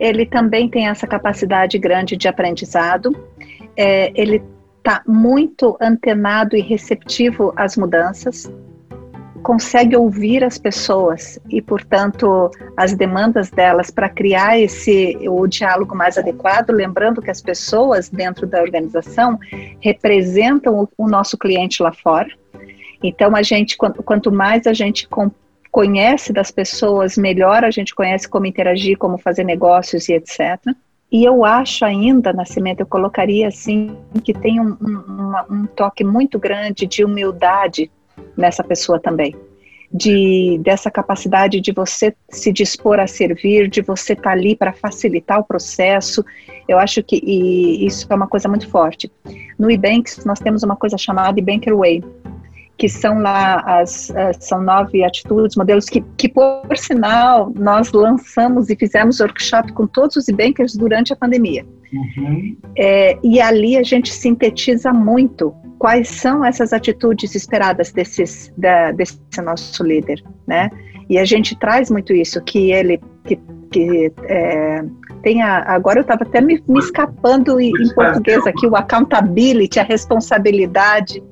Ele 0.00 0.24
também 0.24 0.68
tem 0.68 0.88
essa 0.88 1.06
capacidade 1.06 1.78
grande 1.78 2.16
de 2.16 2.26
aprendizado 2.26 3.14
é, 3.76 4.12
ele 4.14 4.42
está 4.78 5.02
muito 5.06 5.76
antenado 5.80 6.56
e 6.56 6.60
receptivo 6.60 7.52
às 7.56 7.76
mudanças, 7.76 8.50
consegue 9.42 9.96
ouvir 9.96 10.44
as 10.44 10.58
pessoas 10.58 11.38
e, 11.48 11.62
portanto, 11.62 12.50
as 12.76 12.94
demandas 12.94 13.50
delas 13.50 13.90
para 13.90 14.08
criar 14.08 14.58
esse 14.58 15.16
o 15.26 15.46
diálogo 15.46 15.94
mais 15.94 16.18
adequado, 16.18 16.70
lembrando 16.70 17.22
que 17.22 17.30
as 17.30 17.40
pessoas 17.40 18.08
dentro 18.08 18.46
da 18.46 18.60
organização 18.60 19.38
representam 19.80 20.80
o, 20.80 20.88
o 20.96 21.08
nosso 21.08 21.38
cliente 21.38 21.82
lá 21.82 21.92
fora. 21.92 22.28
Então, 23.02 23.34
a 23.34 23.42
gente 23.42 23.76
quanto, 23.76 24.02
quanto 24.02 24.30
mais 24.30 24.66
a 24.66 24.72
gente 24.72 25.08
conhece 25.70 26.32
das 26.32 26.50
pessoas, 26.50 27.16
melhor 27.16 27.64
a 27.64 27.70
gente 27.70 27.94
conhece 27.94 28.28
como 28.28 28.46
interagir, 28.46 28.98
como 28.98 29.16
fazer 29.16 29.44
negócios 29.44 30.08
e 30.08 30.14
etc. 30.14 30.58
E 31.10 31.24
eu 31.24 31.44
acho 31.44 31.84
ainda, 31.84 32.32
Nascimento, 32.32 32.80
eu 32.80 32.86
colocaria 32.86 33.48
assim, 33.48 33.96
que 34.22 34.32
tem 34.32 34.60
um, 34.60 34.76
um, 34.80 35.54
um 35.54 35.66
toque 35.66 36.04
muito 36.04 36.38
grande 36.38 36.86
de 36.86 37.04
humildade 37.04 37.90
nessa 38.36 38.62
pessoa 38.62 39.00
também. 39.00 39.34
De, 39.92 40.60
dessa 40.62 40.88
capacidade 40.88 41.60
de 41.60 41.72
você 41.72 42.14
se 42.28 42.52
dispor 42.52 43.00
a 43.00 43.08
servir, 43.08 43.68
de 43.68 43.82
você 43.82 44.12
estar 44.12 44.22
tá 44.22 44.30
ali 44.30 44.54
para 44.54 44.72
facilitar 44.72 45.40
o 45.40 45.44
processo. 45.44 46.24
Eu 46.68 46.78
acho 46.78 47.02
que 47.02 47.16
isso 47.16 48.06
é 48.08 48.14
uma 48.14 48.28
coisa 48.28 48.48
muito 48.48 48.68
forte. 48.68 49.10
No 49.58 49.68
eBanks, 49.68 50.24
nós 50.24 50.38
temos 50.38 50.62
uma 50.62 50.76
coisa 50.76 50.96
chamada 50.96 51.40
eBanker 51.40 51.76
Way, 51.76 52.04
que 52.80 52.88
são 52.88 53.18
lá 53.18 53.60
as, 53.66 54.10
as, 54.16 54.38
são 54.40 54.62
nove 54.62 55.04
atitudes, 55.04 55.54
modelos 55.54 55.84
que, 55.84 56.00
que 56.16 56.26
por 56.26 56.74
sinal 56.78 57.52
nós 57.54 57.92
lançamos 57.92 58.70
e 58.70 58.74
fizemos 58.74 59.20
workshop 59.20 59.70
com 59.74 59.86
todos 59.86 60.16
os 60.16 60.24
bankers 60.34 60.74
durante 60.74 61.12
a 61.12 61.16
pandemia. 61.16 61.62
Uhum. 61.92 62.56
É, 62.78 63.18
e 63.22 63.38
ali 63.38 63.76
a 63.76 63.82
gente 63.82 64.10
sintetiza 64.10 64.94
muito 64.94 65.54
quais 65.78 66.08
são 66.08 66.42
essas 66.42 66.72
atitudes 66.72 67.34
esperadas 67.34 67.92
desses, 67.92 68.50
da, 68.56 68.92
desse 68.92 69.20
nosso 69.44 69.84
líder, 69.84 70.24
né? 70.46 70.70
E 71.06 71.18
a 71.18 71.26
gente 71.26 71.54
traz 71.58 71.90
muito 71.90 72.14
isso 72.14 72.40
que 72.42 72.72
ele 72.72 72.98
que, 73.24 73.38
que 73.70 74.10
é, 74.24 74.82
tem 75.22 75.42
a, 75.42 75.58
agora 75.70 75.98
eu 75.98 76.02
estava 76.02 76.22
até 76.22 76.40
me, 76.40 76.62
me 76.66 76.78
escapando 76.78 77.60
em, 77.60 77.68
em 77.68 77.94
português 77.94 78.46
aqui 78.46 78.66
o 78.66 78.74
accountability, 78.74 79.78
a 79.78 79.82
responsabilidade. 79.82 81.22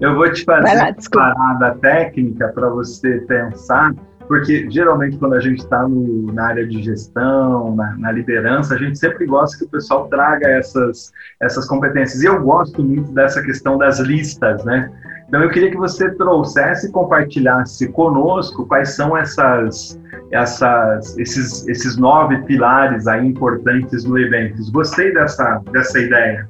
Eu 0.00 0.14
vou 0.14 0.30
te 0.30 0.44
fazer 0.44 0.74
lá, 0.74 0.90
uma 0.90 1.10
parada 1.10 1.78
técnica 1.78 2.48
para 2.48 2.68
você 2.68 3.18
pensar, 3.26 3.94
porque 4.28 4.70
geralmente 4.70 5.16
quando 5.16 5.34
a 5.34 5.40
gente 5.40 5.60
está 5.60 5.86
na 5.88 6.48
área 6.48 6.66
de 6.66 6.82
gestão, 6.82 7.74
na, 7.74 7.96
na, 7.96 8.12
liderança, 8.12 8.74
a 8.74 8.78
gente 8.78 8.98
sempre 8.98 9.24
gosta 9.24 9.56
que 9.56 9.64
o 9.64 9.68
pessoal 9.68 10.06
traga 10.08 10.48
essas, 10.48 11.12
essas 11.40 11.66
competências. 11.66 12.22
E 12.22 12.26
eu 12.26 12.42
gosto 12.42 12.84
muito 12.84 13.10
dessa 13.12 13.42
questão 13.42 13.78
das 13.78 13.98
listas, 13.98 14.64
né? 14.64 14.90
Então 15.28 15.42
eu 15.42 15.50
queria 15.50 15.70
que 15.70 15.76
você 15.76 16.10
trouxesse 16.10 16.88
e 16.88 16.92
compartilhasse 16.92 17.88
conosco 17.88 18.66
quais 18.66 18.94
são 18.94 19.16
essas, 19.16 19.98
essas, 20.30 21.18
esses, 21.18 21.66
esses 21.66 21.96
nove 21.96 22.38
pilares 22.42 23.08
aí 23.08 23.26
importantes 23.26 24.04
do 24.04 24.18
Eventos. 24.18 24.68
Gostei 24.70 25.12
dessa, 25.12 25.62
dessa 25.72 25.98
ideia. 25.98 26.48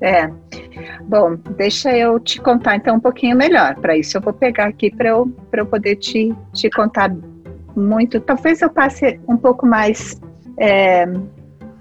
É. 0.00 0.30
Bom, 1.02 1.36
deixa 1.56 1.96
eu 1.96 2.20
te 2.20 2.40
contar 2.40 2.76
então 2.76 2.96
um 2.96 3.00
pouquinho 3.00 3.36
melhor. 3.36 3.74
Para 3.76 3.96
isso 3.96 4.16
eu 4.16 4.20
vou 4.20 4.32
pegar 4.32 4.66
aqui 4.66 4.90
para 4.90 5.08
eu, 5.08 5.32
eu 5.52 5.66
poder 5.66 5.96
te, 5.96 6.34
te 6.52 6.70
contar 6.70 7.14
muito. 7.74 8.20
Talvez 8.20 8.62
eu 8.62 8.70
passe 8.70 9.18
um 9.28 9.36
pouco 9.36 9.66
mais 9.66 10.20
é, 10.58 11.04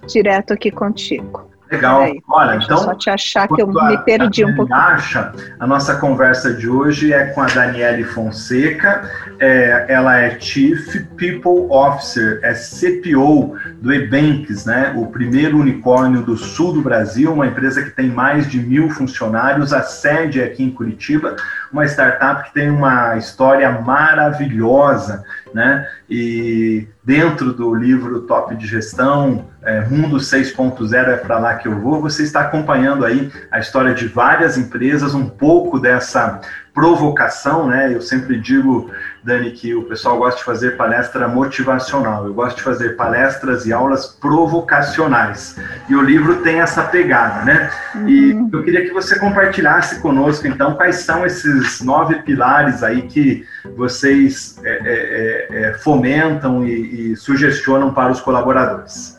direto 0.07 0.53
aqui 0.53 0.71
contigo. 0.71 1.47
Legal. 1.69 2.05
Olha, 2.27 2.55
então. 2.55 2.77
Só 2.77 2.95
te 2.95 3.09
achar 3.09 3.47
que 3.47 3.61
eu 3.61 3.67
me 3.67 3.97
perdi 3.99 4.45
um 4.45 4.55
pouco. 4.55 4.73
Acha, 4.73 5.33
a 5.59 5.67
nossa 5.67 5.95
conversa 5.95 6.53
de 6.53 6.67
hoje 6.67 7.11
é 7.11 7.25
com 7.27 7.41
a 7.41 7.47
Daniele 7.47 8.03
Fonseca. 8.03 9.09
É, 9.39 9.85
ela 9.89 10.17
é 10.19 10.39
Chief 10.39 10.95
People 11.17 11.67
Officer, 11.69 12.39
é 12.41 12.53
CPO 12.53 13.55
do 13.81 13.93
Ebanks, 13.93 14.65
né? 14.65 14.93
O 14.95 15.07
primeiro 15.07 15.57
unicórnio 15.59 16.21
do 16.21 16.37
sul 16.37 16.73
do 16.73 16.81
Brasil, 16.81 17.33
uma 17.33 17.47
empresa 17.47 17.83
que 17.83 17.91
tem 17.91 18.09
mais 18.09 18.49
de 18.49 18.59
mil 18.59 18.89
funcionários. 18.89 19.73
A 19.73 19.81
sede 19.81 20.41
é 20.41 20.45
aqui 20.45 20.63
em 20.63 20.71
Curitiba, 20.71 21.35
uma 21.71 21.85
startup 21.85 22.43
que 22.43 22.53
tem 22.53 22.69
uma 22.69 23.17
história 23.17 23.69
maravilhosa, 23.81 25.23
né? 25.53 25.87
E 26.09 26.87
dentro 27.03 27.53
do 27.53 27.73
livro 27.73 28.21
Top 28.21 28.55
de 28.55 28.67
Gestão, 28.67 29.45
é, 29.63 29.81
Mundo 29.81 30.17
6.0 30.17 30.93
é 30.93 31.17
para 31.17 31.39
lá 31.39 31.55
que 31.55 31.67
eu 31.67 31.79
vou, 31.79 32.01
você 32.01 32.23
está 32.23 32.41
acompanhando 32.41 33.05
aí 33.05 33.31
a 33.51 33.59
história 33.59 33.93
de 33.93 34.07
várias 34.07 34.57
empresas, 34.57 35.13
um 35.13 35.27
pouco 35.27 35.79
dessa 35.79 36.41
provocação, 36.73 37.67
né? 37.67 37.93
Eu 37.93 38.01
sempre 38.01 38.39
digo, 38.39 38.91
Dani, 39.27 39.51
que 39.51 39.75
o 39.75 39.83
pessoal 39.83 40.17
gosta 40.17 40.39
de 40.39 40.45
fazer 40.45 40.77
palestra 40.77 41.27
motivacional. 41.27 42.25
Eu 42.25 42.33
gosto 42.33 42.55
de 42.55 42.63
fazer 42.63 42.95
palestras 42.95 43.65
e 43.65 43.73
aulas 43.73 44.07
provocacionais. 44.07 45.59
E 45.89 45.95
o 45.97 46.01
livro 46.01 46.41
tem 46.43 46.61
essa 46.61 46.83
pegada, 46.83 47.43
né? 47.43 47.69
Uhum. 47.93 48.07
E 48.07 48.49
eu 48.53 48.63
queria 48.63 48.85
que 48.85 48.93
você 48.93 49.19
compartilhasse 49.19 49.99
conosco, 49.99 50.47
então, 50.47 50.75
quais 50.75 50.99
são 50.99 51.25
esses 51.25 51.81
nove 51.81 52.15
pilares 52.21 52.81
aí 52.83 53.01
que 53.01 53.45
vocês 53.75 54.61
é, 54.63 54.69
é, 54.69 55.47
é, 55.49 55.61
é 55.71 55.73
fomentam 55.73 56.65
e, 56.65 57.11
e 57.11 57.15
sugestionam 57.17 57.93
para 57.93 58.13
os 58.13 58.21
colaboradores. 58.21 59.17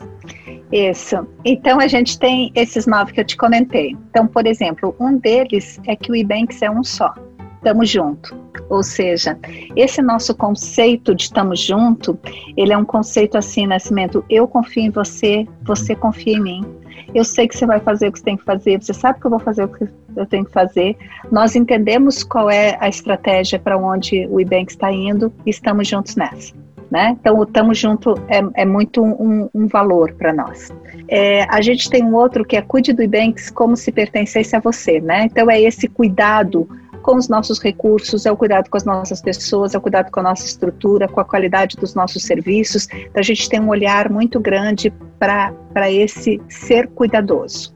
Isso. 0.71 1.27
Então 1.45 1.79
a 1.79 1.87
gente 1.87 2.17
tem 2.17 2.51
esses 2.55 2.87
nove 2.87 3.13
que 3.13 3.19
eu 3.19 3.25
te 3.25 3.37
comentei. 3.37 3.95
Então, 4.09 4.25
por 4.25 4.47
exemplo, 4.47 4.95
um 4.99 5.17
deles 5.17 5.79
é 5.85 5.95
que 5.95 6.11
o 6.11 6.15
Ebanks 6.15 6.63
é 6.63 6.69
um 6.69 6.83
só 6.83 7.13
estamos 7.59 7.89
junto. 7.89 8.35
Ou 8.69 8.81
seja, 8.81 9.37
esse 9.75 10.01
nosso 10.01 10.35
conceito 10.35 11.13
de 11.13 11.23
estamos 11.23 11.59
junto, 11.59 12.17
ele 12.55 12.73
é 12.73 12.77
um 12.77 12.85
conceito 12.85 13.37
assim, 13.37 13.67
Nascimento, 13.67 14.23
eu 14.29 14.47
confio 14.47 14.83
em 14.83 14.89
você, 14.89 15.47
você 15.63 15.95
confia 15.95 16.37
em 16.37 16.41
mim. 16.41 16.65
Eu 17.13 17.23
sei 17.23 17.47
que 17.47 17.57
você 17.57 17.65
vai 17.65 17.79
fazer 17.79 18.07
o 18.07 18.11
que 18.11 18.19
você 18.19 18.25
tem 18.25 18.37
que 18.37 18.43
fazer, 18.43 18.81
você 18.81 18.93
sabe 18.93 19.19
que 19.19 19.25
eu 19.25 19.31
vou 19.31 19.39
fazer 19.39 19.63
o 19.63 19.67
que 19.67 19.87
eu 20.15 20.25
tenho 20.25 20.45
que 20.45 20.51
fazer. 20.51 20.95
Nós 21.31 21.55
entendemos 21.55 22.23
qual 22.23 22.49
é 22.49 22.77
a 22.79 22.87
estratégia 22.87 23.59
para 23.59 23.77
onde 23.77 24.27
o 24.27 24.39
Ibank 24.39 24.71
está 24.71 24.91
indo 24.91 25.31
e 25.45 25.49
estamos 25.49 25.87
juntos 25.87 26.15
nessa. 26.15 26.53
Né? 26.91 27.15
Então, 27.19 27.37
o 27.37 27.43
estamos 27.43 27.77
junto 27.77 28.15
é, 28.27 28.61
é 28.61 28.65
muito 28.65 29.03
um, 29.03 29.47
um 29.53 29.67
valor 29.67 30.11
para 30.13 30.33
nós. 30.33 30.73
É, 31.07 31.43
a 31.43 31.61
gente 31.61 31.87
tem 31.87 32.03
um 32.03 32.15
outro 32.15 32.43
que 32.43 32.57
é 32.57 32.63
cuide 32.63 32.93
do 32.93 33.03
Ibanks 33.03 33.51
como 33.51 33.77
se 33.77 33.91
pertencesse 33.91 34.55
a 34.55 34.59
você, 34.59 34.99
né? 34.99 35.25
Então, 35.25 35.51
é 35.51 35.61
esse 35.61 35.87
cuidado 35.87 36.67
com 37.09 37.15
os 37.15 37.27
nossos 37.27 37.59
recursos, 37.59 38.27
é 38.27 38.31
o 38.31 38.37
cuidado 38.37 38.69
com 38.69 38.77
as 38.77 38.85
nossas 38.85 39.19
pessoas, 39.19 39.73
é 39.73 39.79
o 39.79 39.81
cuidado 39.81 40.11
com 40.11 40.19
a 40.19 40.23
nossa 40.23 40.45
estrutura, 40.45 41.07
com 41.07 41.19
a 41.19 41.25
qualidade 41.25 41.75
dos 41.75 41.95
nossos 41.95 42.21
serviços. 42.21 42.87
Então, 42.91 43.19
a 43.19 43.23
gente 43.23 43.49
tem 43.49 43.59
um 43.59 43.69
olhar 43.69 44.11
muito 44.11 44.39
grande 44.39 44.93
para 45.17 45.91
esse 45.91 46.39
ser 46.47 46.87
cuidadoso. 46.89 47.73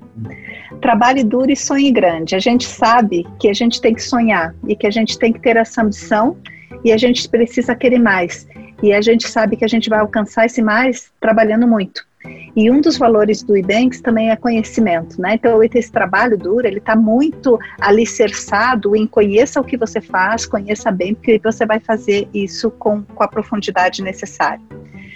Trabalhe 0.79 1.23
duro 1.23 1.49
e 1.49 1.55
sonhe 1.55 1.91
grande. 1.91 2.35
A 2.35 2.39
gente 2.39 2.67
sabe 2.67 3.25
que 3.39 3.49
a 3.49 3.53
gente 3.53 3.81
tem 3.81 3.95
que 3.95 4.03
sonhar 4.03 4.53
e 4.67 4.75
que 4.75 4.85
a 4.85 4.91
gente 4.91 5.17
tem 5.17 5.33
que 5.33 5.39
ter 5.39 5.57
essa 5.57 5.81
ambição 5.81 6.37
e 6.83 6.91
a 6.91 6.97
gente 6.97 7.27
precisa 7.27 7.73
querer 7.73 7.97
mais. 7.97 8.47
E 8.83 8.93
a 8.93 9.01
gente 9.01 9.27
sabe 9.27 9.57
que 9.57 9.65
a 9.65 9.67
gente 9.67 9.89
vai 9.89 9.97
alcançar 9.97 10.45
esse 10.45 10.61
mais 10.61 11.11
trabalhando 11.19 11.67
muito. 11.67 12.05
E 12.55 12.69
um 12.69 12.79
dos 12.79 12.97
valores 12.97 13.41
do 13.41 13.57
IBANKS 13.57 14.01
também 14.01 14.29
é 14.29 14.35
conhecimento, 14.35 15.19
né? 15.19 15.33
Então, 15.33 15.61
esse 15.63 15.91
trabalho 15.91 16.37
duro, 16.37 16.67
ele 16.67 16.77
está 16.77 16.95
muito 16.95 17.59
alicerçado 17.81 18.95
em 18.95 19.07
conheça 19.07 19.59
o 19.59 19.63
que 19.63 19.75
você 19.75 19.99
faz, 19.99 20.45
conheça 20.45 20.91
bem, 20.91 21.15
porque 21.15 21.39
você 21.43 21.65
vai 21.65 21.79
fazer 21.79 22.27
isso 22.33 22.69
com, 22.71 23.01
com 23.03 23.23
a 23.23 23.27
profundidade 23.27 24.03
necessária. 24.03 24.61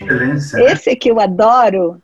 Excelência. 0.02 0.60
Né? 0.60 0.72
Esse 0.72 0.96
que 0.96 1.12
eu 1.12 1.20
adoro, 1.20 2.02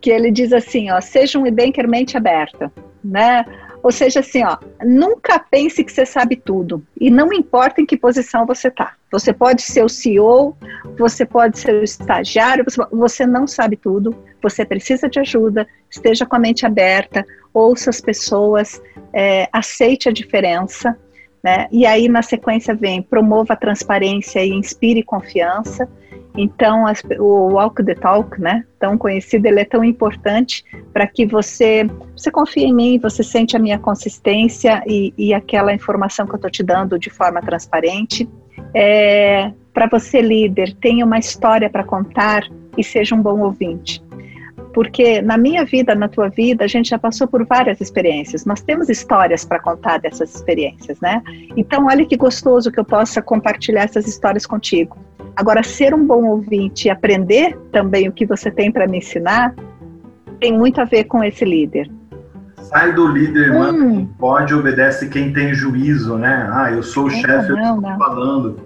que 0.00 0.10
ele 0.10 0.30
diz 0.30 0.52
assim, 0.52 0.90
ó, 0.90 1.00
seja 1.00 1.38
um 1.38 1.46
e-banker 1.46 1.88
mente 1.88 2.16
aberta, 2.16 2.72
né? 3.02 3.44
Ou 3.84 3.92
seja, 3.92 4.20
assim, 4.20 4.42
ó, 4.42 4.56
nunca 4.82 5.38
pense 5.38 5.84
que 5.84 5.92
você 5.92 6.06
sabe 6.06 6.36
tudo. 6.36 6.82
E 6.98 7.10
não 7.10 7.30
importa 7.34 7.82
em 7.82 7.86
que 7.86 7.98
posição 7.98 8.46
você 8.46 8.68
está. 8.68 8.94
Você 9.12 9.30
pode 9.30 9.60
ser 9.60 9.84
o 9.84 9.90
CEO, 9.90 10.56
você 10.98 11.26
pode 11.26 11.58
ser 11.58 11.74
o 11.74 11.84
estagiário, 11.84 12.64
você, 12.90 13.26
não 13.26 13.46
sabe 13.46 13.76
tudo, 13.76 14.16
você 14.42 14.64
precisa 14.64 15.06
de 15.06 15.20
ajuda, 15.20 15.68
esteja 15.90 16.24
com 16.24 16.34
a 16.34 16.38
mente 16.38 16.64
aberta, 16.64 17.26
ouça 17.52 17.90
as 17.90 18.00
pessoas, 18.00 18.80
é, 19.12 19.50
aceite 19.52 20.08
a 20.08 20.12
diferença, 20.12 20.98
né? 21.42 21.68
E 21.70 21.84
aí, 21.84 22.08
na 22.08 22.22
sequência, 22.22 22.74
vem 22.74 23.02
promova 23.02 23.52
a 23.52 23.56
transparência 23.56 24.42
e 24.42 24.48
inspire 24.48 25.02
confiança. 25.02 25.86
Então, 26.36 26.86
as, 26.86 27.02
o 27.18 27.52
Walk 27.52 27.84
the 27.84 27.94
Talk, 27.94 28.40
né, 28.40 28.64
tão 28.78 28.98
conhecido, 28.98 29.46
ele 29.46 29.60
é 29.60 29.64
tão 29.64 29.84
importante 29.84 30.64
para 30.92 31.06
que 31.06 31.24
você, 31.24 31.88
você 32.16 32.30
confie 32.30 32.64
em 32.64 32.74
mim, 32.74 32.98
você 32.98 33.22
sente 33.22 33.56
a 33.56 33.60
minha 33.60 33.78
consistência 33.78 34.82
e, 34.86 35.14
e 35.16 35.32
aquela 35.32 35.72
informação 35.72 36.26
que 36.26 36.32
eu 36.32 36.36
estou 36.36 36.50
te 36.50 36.62
dando 36.62 36.98
de 36.98 37.08
forma 37.08 37.40
transparente. 37.40 38.28
É, 38.74 39.52
para 39.72 39.86
você, 39.86 40.20
líder, 40.20 40.74
tenha 40.80 41.04
uma 41.04 41.18
história 41.18 41.70
para 41.70 41.84
contar 41.84 42.42
e 42.76 42.82
seja 42.82 43.14
um 43.14 43.22
bom 43.22 43.40
ouvinte. 43.40 44.02
Porque 44.72 45.22
na 45.22 45.38
minha 45.38 45.64
vida, 45.64 45.94
na 45.94 46.08
tua 46.08 46.28
vida, 46.28 46.64
a 46.64 46.68
gente 46.68 46.90
já 46.90 46.98
passou 46.98 47.28
por 47.28 47.46
várias 47.46 47.80
experiências. 47.80 48.44
Nós 48.44 48.60
temos 48.60 48.88
histórias 48.88 49.44
para 49.44 49.60
contar 49.60 49.98
dessas 49.98 50.34
experiências, 50.34 51.00
né? 51.00 51.22
Então, 51.56 51.86
olha 51.86 52.04
que 52.04 52.16
gostoso 52.16 52.72
que 52.72 52.80
eu 52.80 52.84
possa 52.84 53.22
compartilhar 53.22 53.82
essas 53.82 54.08
histórias 54.08 54.44
contigo. 54.44 54.98
Agora, 55.36 55.62
ser 55.62 55.94
um 55.94 56.06
bom 56.06 56.24
ouvinte 56.24 56.86
e 56.86 56.90
aprender 56.90 57.58
também 57.72 58.08
o 58.08 58.12
que 58.12 58.24
você 58.24 58.50
tem 58.50 58.70
para 58.70 58.86
me 58.86 58.98
ensinar 58.98 59.54
tem 60.40 60.56
muito 60.56 60.80
a 60.80 60.84
ver 60.84 61.04
com 61.04 61.22
esse 61.22 61.44
líder. 61.44 61.90
Sai 62.56 62.92
do 62.92 63.06
líder, 63.08 63.52
hum. 63.52 63.58
mano, 63.58 64.14
pode, 64.18 64.54
obedece 64.54 65.08
quem 65.08 65.32
tem 65.32 65.54
juízo, 65.54 66.16
né? 66.16 66.48
Ah, 66.52 66.70
eu 66.70 66.82
sou 66.82 67.04
o 67.04 67.08
é, 67.08 67.14
chefe, 67.14 67.50
eu 67.50 67.56
estou 67.56 67.82
falando. 67.98 68.60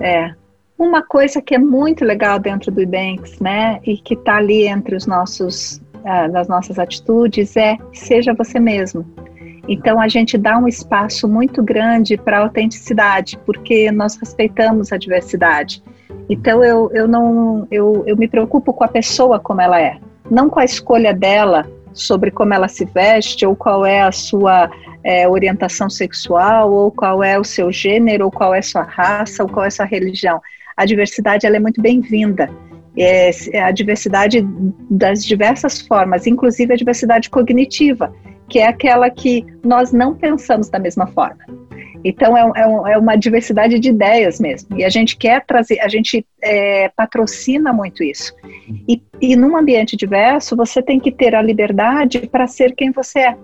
É. 0.00 0.34
Uma 0.78 1.02
coisa 1.02 1.40
que 1.40 1.54
é 1.54 1.58
muito 1.58 2.04
legal 2.04 2.38
dentro 2.38 2.72
do 2.72 2.80
Ebanks, 2.80 3.38
né, 3.38 3.80
e 3.84 3.96
que 3.96 4.14
está 4.14 4.36
ali 4.36 4.66
entre 4.66 4.96
os 4.96 5.06
nossos, 5.06 5.80
uh, 5.96 6.32
das 6.32 6.48
nossas 6.48 6.78
atitudes 6.78 7.56
é 7.56 7.76
seja 7.92 8.34
você 8.34 8.58
mesmo. 8.58 9.06
Então 9.68 10.00
a 10.00 10.08
gente 10.08 10.36
dá 10.36 10.58
um 10.58 10.66
espaço 10.66 11.28
muito 11.28 11.62
grande 11.62 12.16
para 12.16 12.38
a 12.38 12.42
autenticidade, 12.42 13.38
porque 13.46 13.90
nós 13.92 14.16
respeitamos 14.16 14.92
a 14.92 14.96
diversidade. 14.96 15.82
Então 16.28 16.64
eu, 16.64 16.90
eu 16.92 17.06
não 17.06 17.66
eu, 17.70 18.02
eu 18.06 18.16
me 18.16 18.28
preocupo 18.28 18.72
com 18.72 18.84
a 18.84 18.88
pessoa 18.88 19.38
como 19.38 19.60
ela 19.60 19.80
é, 19.80 19.98
não 20.30 20.48
com 20.48 20.60
a 20.60 20.64
escolha 20.64 21.12
dela 21.14 21.68
sobre 21.92 22.30
como 22.30 22.54
ela 22.54 22.68
se 22.68 22.84
veste 22.84 23.44
ou 23.46 23.54
qual 23.54 23.84
é 23.84 24.00
a 24.00 24.12
sua 24.12 24.70
é, 25.04 25.28
orientação 25.28 25.90
sexual, 25.90 26.72
ou 26.72 26.90
qual 26.90 27.22
é 27.22 27.38
o 27.38 27.44
seu 27.44 27.72
gênero, 27.72 28.26
ou 28.26 28.30
qual 28.30 28.54
é 28.54 28.62
sua 28.62 28.82
raça, 28.82 29.42
ou 29.42 29.48
qual 29.48 29.66
é 29.66 29.70
sua 29.70 29.84
religião. 29.84 30.40
A 30.76 30.84
diversidade 30.84 31.46
ela 31.46 31.56
é 31.56 31.60
muito 31.60 31.80
bem-vinda. 31.82 32.48
É 32.96 33.30
a 33.62 33.70
diversidade 33.70 34.46
das 34.90 35.24
diversas 35.24 35.80
formas, 35.80 36.26
inclusive 36.26 36.74
a 36.74 36.76
diversidade 36.76 37.30
cognitiva, 37.30 38.14
que 38.52 38.58
é 38.58 38.66
aquela 38.66 39.08
que 39.08 39.46
nós 39.64 39.94
não 39.94 40.14
pensamos 40.14 40.68
da 40.68 40.78
mesma 40.78 41.06
forma. 41.06 41.38
Então 42.04 42.36
é, 42.36 42.42
é, 42.54 42.92
é, 42.92 42.98
uma 42.98 43.16
diversidade 43.16 43.78
de 43.78 43.88
ideias 43.88 44.38
mesmo. 44.38 44.78
E 44.78 44.84
a 44.84 44.90
gente 44.90 45.16
quer 45.16 45.42
trazer, 45.46 45.80
a 45.80 45.88
gente 45.88 46.26
é, 46.42 46.90
patrocina 46.94 47.72
muito 47.72 48.02
isso. 48.02 48.34
E, 48.86 49.00
e 49.22 49.34
num 49.36 49.56
ambiente 49.56 49.96
diverso, 49.96 50.54
você 50.54 50.82
tem 50.82 51.00
que 51.00 51.10
ter 51.10 51.34
a 51.34 51.40
liberdade 51.40 52.28
para 52.30 52.46
ser 52.46 52.74
quem 52.74 52.90
você 52.90 53.20
é. 53.20 53.36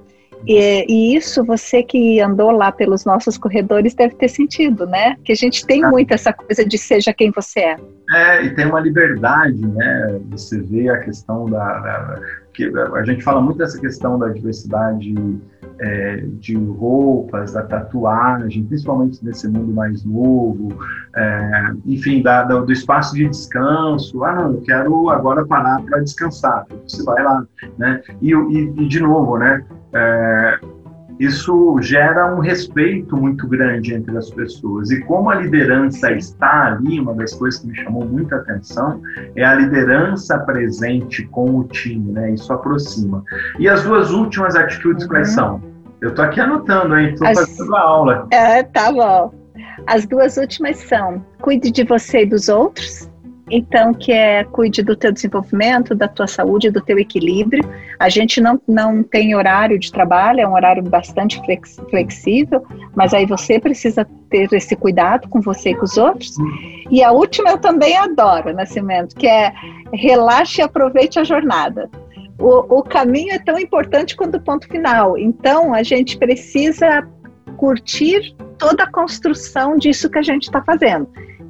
E, 0.47 0.85
e, 0.87 1.17
isso 1.17 1.43
você 1.43 1.83
que 1.83 2.21
andou 2.21 2.51
lá 2.51 2.71
pelos 2.71 3.05
nossos 3.07 3.39
corredores 3.39 3.95
deve 3.95 4.15
ter 4.15 4.29
sentido, 4.29 4.87
né? 4.87 5.17
Que 5.25 5.33
a 5.33 5.35
gente 5.35 5.67
tem 5.67 5.81
muito 5.83 6.13
essa 6.13 6.33
coisa 6.33 6.65
de 6.65 6.77
seja 6.77 7.15
quem 7.15 7.31
você 7.31 7.61
é. 7.61 7.77
É, 8.15 8.45
e 8.45 8.55
tem 8.55 8.67
uma 8.67 8.79
liberdade, 8.79 9.67
né? 9.67 10.21
Você 10.31 10.61
vê 10.61 10.91
a 10.91 10.99
questão 10.99 11.47
da, 11.47 11.79
da 11.81 12.21
que 12.59 12.73
a 12.77 13.05
gente 13.05 13.23
fala 13.23 13.41
muito 13.41 13.59
dessa 13.59 13.79
questão 13.79 14.19
da 14.19 14.29
diversidade 14.31 15.15
é, 15.79 16.17
de 16.41 16.57
roupas, 16.57 17.53
da 17.53 17.63
tatuagem, 17.63 18.65
principalmente 18.65 19.25
nesse 19.25 19.47
mundo 19.47 19.73
mais 19.73 20.05
novo, 20.05 20.77
é, 21.15 21.73
enfim, 21.87 22.21
da, 22.21 22.43
da, 22.43 22.59
do 22.59 22.73
espaço 22.73 23.15
de 23.15 23.29
descanso. 23.29 24.25
Ah, 24.25 24.35
não, 24.35 24.55
eu 24.55 24.61
quero 24.63 25.09
agora 25.09 25.47
parar 25.47 25.81
para 25.83 26.01
descansar. 26.01 26.67
Você 26.83 27.05
vai 27.05 27.23
lá, 27.23 27.47
né? 27.79 28.03
E, 28.21 28.33
e, 28.33 28.75
e 28.77 28.89
de 28.89 29.01
novo, 29.01 29.39
né? 29.39 29.65
É, 29.93 30.59
isso 31.19 31.79
gera 31.81 32.35
um 32.35 32.41
respeito 32.41 33.17
muito 33.17 33.47
grande 33.47 33.95
entre 33.95 34.17
as 34.17 34.31
pessoas. 34.31 34.91
E 34.91 35.01
como 35.01 35.31
a 35.31 35.35
liderança 35.37 36.13
está 36.13 36.67
ali, 36.67 37.01
uma 37.01 37.15
das 37.15 37.35
coisas 37.35 37.61
que 37.61 37.67
me 37.67 37.77
chamou 37.77 38.05
muita 38.07 38.37
atenção 38.37 39.01
é 39.35 39.45
a 39.45 39.55
liderança 39.55 40.39
presente 40.39 41.25
com 41.27 41.59
o 41.59 41.65
time, 41.65 42.13
né? 42.13 42.33
Isso 42.33 42.53
aproxima. 42.53 43.25
E 43.59 43.69
as 43.69 43.83
duas 43.83 44.11
últimas 44.11 44.55
atitudes 44.55 45.05
uhum. 45.05 45.11
quais 45.11 45.29
são? 45.31 45.63
Eu 46.01 46.15
tô 46.15 46.23
aqui 46.23 46.41
anotando, 46.41 46.97
hein? 46.97 47.15
As... 47.23 47.39
fazendo 47.39 47.75
a 47.75 47.81
aula. 47.81 48.29
É, 48.31 48.63
tá 48.63 48.93
bom. 48.93 49.35
As 49.87 50.07
duas 50.07 50.37
últimas 50.37 50.77
são: 50.77 51.25
cuide 51.41 51.71
de 51.71 51.85
você 51.85 52.23
e 52.23 52.27
dos 52.27 52.49
outros 52.49 53.09
então, 53.51 53.95
que 53.95 54.13
é 54.13 54.45
cuide 54.45 54.83
do 54.83 54.97
teu 54.97 55.13
desenvolvimento, 55.13 55.95
da 55.95 56.09
tua 56.09 56.27
saúde, 56.27 56.71
do 56.71 56.81
teu 56.81 56.99
equilíbrio. 56.99 57.65
A 57.99 58.09
gente 58.09 58.41
não, 58.41 58.61
não 58.67 59.03
tem 59.03 59.35
horário 59.35 59.79
de 59.79 59.91
trabalho, 59.91 60.41
é 60.41 60.47
um 60.47 60.55
horário 60.55 60.83
bastante 60.83 61.41
flex, 61.45 61.81
flexível, 61.91 62.65
mas 62.95 63.15
aí 63.15 63.27
você 63.27 63.59
precisa 63.59 64.07
ter 64.31 64.53
esse 64.53 64.77
cuidado 64.77 65.29
com 65.29 65.41
você 65.41 65.71
e 65.71 65.75
com 65.75 65.85
os 65.85 65.97
outros. 65.97 66.35
E 66.91 67.03
a 67.03 67.13
última 67.13 67.51
eu 67.51 67.59
também 67.59 67.97
adoro, 67.97 68.53
Nascimento, 68.53 69.15
que 69.17 69.27
é 69.27 69.53
relaxe 69.93 70.61
e 70.61 70.65
aproveite 70.65 71.19
a 71.19 71.25
jornada. 71.25 71.91
O, 72.39 72.79
o 72.79 72.83
caminho 72.83 73.33
é 73.33 73.39
tão 73.39 73.59
importante 73.59 74.17
quanto 74.17 74.37
o 74.37 74.41
ponto 74.41 74.69
final. 74.69 75.19
Então, 75.19 75.75
a 75.75 75.83
gente 75.83 76.17
precisa 76.17 77.07
curtir 77.57 78.35
toda 78.59 78.85
a 78.85 78.91
construção 78.91 79.77
disso 79.77 80.09
que 80.09 80.19
a 80.19 80.23
gente 80.23 80.45
está 80.45 80.63
fazendo. 80.63 81.09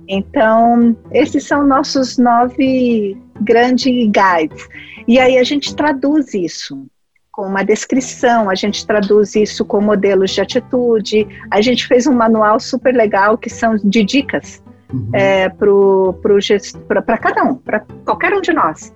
Então, 0.09 0.97
esses 1.13 1.47
são 1.47 1.67
nossos 1.67 2.17
nove 2.17 3.17
grandes 3.41 4.09
guides. 4.11 4.67
E 5.07 5.19
aí 5.19 5.39
a 5.39 5.45
gente 5.45 5.75
traduz 5.77 6.35
isso 6.35 6.87
com 7.31 7.43
uma 7.43 7.63
descrição, 7.63 8.51
a 8.51 8.55
gente 8.55 8.85
traduz 8.85 9.37
isso 9.37 9.65
com 9.65 9.81
modelos 9.81 10.33
de 10.33 10.41
atitude. 10.41 11.27
A 11.51 11.61
gente 11.61 11.87
fez 11.87 12.07
um 12.07 12.15
manual 12.15 12.59
super 12.59 12.93
legal 12.93 13.39
que 13.39 13.49
são 13.49 13.77
de 13.77 14.03
dicas 14.03 14.63
uhum. 14.93 15.11
é, 15.13 15.49
para 15.49 17.19
cada 17.19 17.45
um, 17.45 17.55
para 17.55 17.81
qualquer 18.05 18.35
um 18.35 18.41
de 18.41 18.53
nós. 18.53 18.93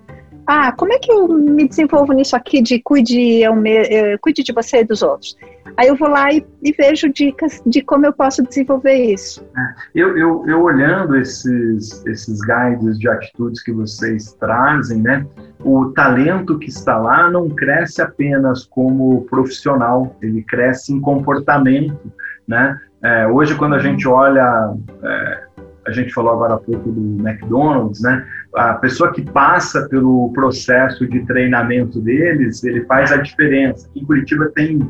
Ah, 0.47 0.73
como 0.73 0.93
é 0.93 0.99
que 0.99 1.13
eu 1.13 1.29
me 1.29 1.69
desenvolvo 1.69 2.13
nisso 2.13 2.35
aqui 2.35 2.61
de 2.61 2.81
cuide, 2.81 3.43
eu 3.43 3.55
me, 3.55 3.71
eh, 3.71 4.19
cuide 4.19 4.43
de 4.43 4.53
você 4.53 4.79
e 4.79 4.85
dos 4.85 5.03
outros? 5.03 5.37
Aí 5.77 5.89
eu 5.89 5.97
vou 5.97 6.09
lá 6.09 6.33
e, 6.33 6.45
e 6.63 6.73
vejo 6.73 7.09
dicas 7.09 7.63
de 7.65 7.81
como 7.83 8.05
eu 8.05 8.13
posso 8.13 8.43
desenvolver 8.43 8.95
isso. 8.95 9.43
É, 9.57 9.75
eu, 9.95 10.17
eu, 10.19 10.45
eu, 10.47 10.63
olhando 10.63 11.17
esses, 11.17 12.05
esses 12.07 12.41
guides 12.41 12.99
de 12.99 13.09
atitudes 13.09 13.63
que 13.63 13.73
vocês 13.73 14.35
trazem, 14.35 15.01
né? 15.01 15.27
O 15.61 15.87
talento 15.91 16.59
que 16.59 16.69
está 16.69 16.99
lá 16.99 17.31
não 17.31 17.49
cresce 17.49 18.03
apenas 18.03 18.65
como 18.65 19.25
profissional, 19.31 20.17
ele 20.21 20.43
cresce 20.43 20.93
em 20.93 21.01
comportamento, 21.01 22.13
né? 22.47 22.79
É, 23.03 23.27
hoje, 23.27 23.55
quando 23.57 23.75
a 23.75 23.79
gente 23.79 24.07
olha, 24.07 24.75
é, 25.03 25.43
a 25.87 25.91
gente 25.91 26.13
falou 26.13 26.33
agora 26.33 26.55
há 26.55 26.59
pouco 26.59 26.91
do 26.91 27.27
McDonald's, 27.27 28.01
né? 28.03 28.27
A 28.55 28.75
pessoa 28.75 29.13
que 29.13 29.23
passa 29.23 29.89
pelo 29.89 30.31
processo 30.33 31.07
de 31.07 31.25
treinamento 31.25 32.01
deles, 32.01 32.63
ele 32.65 32.85
faz 32.85 33.11
a 33.11 33.17
diferença. 33.17 33.89
Em 33.95 34.05
Curitiba 34.05 34.51
tem 34.55 34.81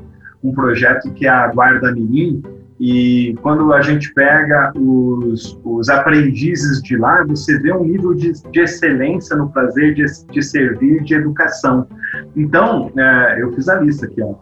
um 0.43 0.53
projeto 0.53 1.13
que 1.13 1.27
é 1.27 1.31
a 1.31 1.49
Guarda 1.49 1.93
Mirim, 1.93 2.43
e 2.81 3.37
quando 3.43 3.73
a 3.73 3.81
gente 3.81 4.13
pega 4.13 4.73
os, 4.75 5.57
os 5.63 5.89
aprendizes 5.89 6.83
de 6.83 6.97
lá, 6.97 7.25
você 7.25 7.57
vê 7.61 7.73
um 7.73 7.85
nível 7.85 8.13
de, 8.13 8.33
de 8.33 8.61
excelência 8.61 9.37
no 9.37 9.49
prazer 9.51 9.95
de, 9.95 10.05
de 10.33 10.43
servir, 10.43 11.05
de 11.05 11.15
educação. 11.15 11.87
Então, 12.35 12.91
é, 12.99 13.41
eu 13.41 13.53
fiz 13.53 13.69
a 13.69 13.77
lista 13.81 14.07
aqui, 14.07 14.21
ó 14.21 14.35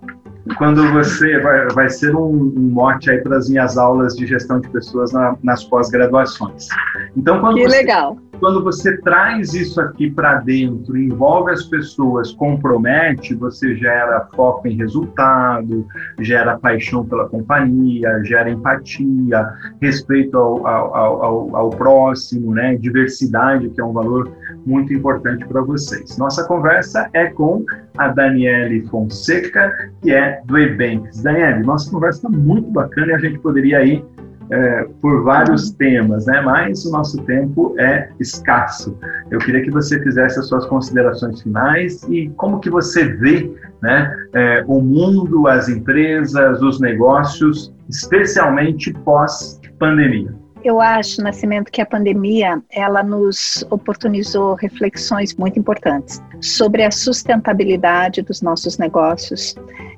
quando 0.57 0.91
você 0.93 1.39
vai, 1.41 1.69
vai 1.69 1.89
ser 1.89 2.15
um, 2.15 2.53
um 2.57 2.71
mote 2.71 3.11
aí 3.11 3.19
para 3.19 3.37
as 3.37 3.49
minhas 3.49 3.77
aulas 3.77 4.17
de 4.17 4.27
gestão 4.27 4.61
de 4.61 4.69
pessoas 4.71 5.13
na, 5.13 5.37
nas 5.43 5.65
pós-graduações. 5.65 6.69
Então, 7.17 7.41
quando 7.41 7.57
que 7.57 7.69
você, 7.69 7.77
legal. 7.77 8.17
Quando 8.41 8.65
você 8.65 8.97
traz 9.03 9.53
isso 9.53 9.79
aqui 9.83 10.11
para 10.11 10.37
dentro, 10.37 10.97
envolve 10.97 11.53
as 11.53 11.65
pessoas, 11.65 12.33
compromete, 12.33 13.35
você 13.35 13.77
gera 13.77 14.27
foco 14.35 14.67
em 14.67 14.77
resultado, 14.77 15.87
gera 16.19 16.59
paixão 16.59 17.05
pela 17.05 17.29
companhia, 17.29 18.25
gera 18.25 18.49
empatia, 18.49 19.47
respeito 19.81 20.39
ao, 20.39 20.67
ao, 20.67 21.23
ao, 21.23 21.57
ao 21.57 21.71
próximo, 21.71 22.55
né? 22.55 22.77
diversidade, 22.77 23.69
que 23.69 23.81
é 23.81 23.85
um 23.85 23.93
valor 23.93 24.33
muito 24.65 24.93
importante 24.95 25.47
para 25.47 25.61
vocês. 25.61 26.17
Nossa 26.17 26.47
conversa 26.47 27.11
é 27.13 27.27
com 27.27 27.63
a 27.99 28.09
Daniele 28.09 28.87
Fonseca, 28.87 29.71
que 30.01 30.13
é 30.13 30.41
do 30.47 30.57
Ebanks. 30.57 31.23
Daniele, 31.23 31.63
nossa 31.63 31.91
conversa 31.91 32.27
está 32.27 32.31
muito 32.31 32.71
bacana 32.71 33.13
e 33.13 33.15
a 33.15 33.19
gente 33.19 33.39
poderia 33.41 33.85
ir 33.85 34.03
é, 34.51 34.89
por 35.01 35.23
vários 35.23 35.71
temas, 35.71 36.27
né? 36.27 36.41
mas 36.41 36.85
o 36.85 36.91
nosso 36.91 37.23
tempo 37.25 37.75
é 37.79 38.11
escasso. 38.19 38.97
Eu 39.31 39.39
queria 39.39 39.63
que 39.63 39.71
você 39.71 40.03
fizesse 40.03 40.39
as 40.39 40.49
suas 40.49 40.67
considerações 40.67 41.41
finais 41.43 42.03
e 42.09 42.29
como 42.37 42.61
que 42.61 42.71
você 42.71 43.05
vê 43.05 43.53
né, 43.83 44.15
é, 44.35 44.65
o 44.67 44.81
mundo, 44.81 45.47
as 45.47 45.69
empresas, 45.69 46.61
os 46.61 46.81
negócios, 46.81 47.73
especialmente 47.89 48.93
pós-pandemia. 48.93 50.35
Eu 50.63 50.79
acho, 50.79 51.23
Nascimento, 51.23 51.73
que 51.73 51.81
a 51.81 51.87
pandemia 51.87 52.63
ela 52.71 53.03
nos 53.03 53.65
oportunizou 53.71 54.55
reflexões 54.55 55.35
muito 55.35 55.59
importantes 55.59 56.23
sobre 56.39 56.85
a 56.85 56.91
sustentabilidade 56.91 58.21
dos 58.21 58.43
nossos 58.43 58.77
negócios, 58.77 59.55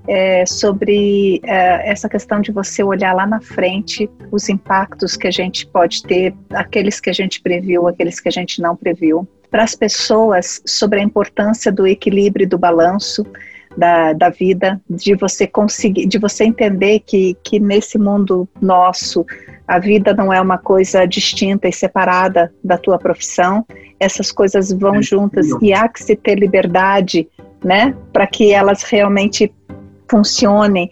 é, 0.07 0.45
sobre 0.47 1.41
é, 1.45 1.91
essa 1.91 2.09
questão 2.09 2.41
de 2.41 2.51
você 2.51 2.83
olhar 2.83 3.15
lá 3.15 3.27
na 3.27 3.41
frente 3.41 4.11
os 4.31 4.49
impactos 4.49 5.17
que 5.17 5.27
a 5.27 5.31
gente 5.31 5.67
pode 5.67 6.03
ter, 6.03 6.35
aqueles 6.51 7.01
que 7.01 7.11
a 7.11 7.13
gente 7.13 7.41
previu, 7.41 7.87
aqueles 7.87 8.21
que 8.21 8.29
a 8.29 8.33
gente 8.33 8.61
não 8.61 8.77
previu. 8.77 9.27
Para 9.51 9.65
as 9.65 9.75
pessoas, 9.75 10.63
sobre 10.67 11.01
a 11.01 11.03
importância 11.03 11.71
do 11.71 11.87
equilíbrio 11.87 12.45
e 12.45 12.49
do 12.49 12.59
balanço, 12.59 13.25
da, 13.77 14.13
da 14.13 14.29
vida, 14.29 14.81
de 14.89 15.15
você 15.15 15.47
conseguir, 15.47 16.07
de 16.07 16.19
você 16.19 16.45
entender 16.45 17.01
que, 17.01 17.37
que 17.43 17.59
nesse 17.59 17.99
mundo 17.99 18.49
nosso 18.61 19.25
a 19.67 19.79
vida 19.79 20.13
não 20.13 20.33
é 20.33 20.41
uma 20.41 20.59
coisa 20.59 21.07
distinta 21.07 21.69
e 21.69 21.73
separada 21.73 22.53
da 22.63 22.77
tua 22.77 22.99
profissão, 22.99 23.65
essas 23.99 24.31
coisas 24.31 24.73
vão 24.73 25.01
juntas 25.01 25.47
e 25.63 25.73
há 25.73 25.89
que 25.89 26.03
se 26.03 26.17
ter 26.17 26.39
liberdade, 26.39 27.29
né, 27.65 27.95
para 28.13 28.27
que 28.27 28.53
elas 28.53 28.83
realmente 28.83 29.53
funcionem 30.11 30.91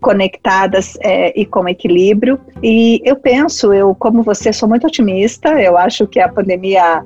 conectadas 0.00 0.96
é, 1.00 1.38
e 1.38 1.44
com 1.44 1.68
equilíbrio. 1.68 2.40
E 2.62 3.02
eu 3.04 3.16
penso, 3.16 3.72
eu 3.72 3.94
como 3.94 4.22
você 4.22 4.52
sou 4.52 4.68
muito 4.68 4.86
otimista, 4.86 5.60
eu 5.60 5.76
acho 5.76 6.06
que 6.06 6.20
a 6.20 6.28
pandemia 6.28 7.04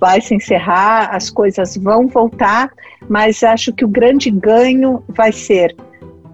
vai 0.00 0.20
se 0.20 0.34
encerrar, 0.34 1.10
as 1.14 1.30
coisas 1.30 1.76
vão 1.76 2.06
voltar, 2.06 2.70
mas 3.08 3.42
acho 3.42 3.72
que 3.72 3.84
o 3.84 3.88
grande 3.88 4.30
ganho 4.30 5.02
vai 5.08 5.32
ser 5.32 5.74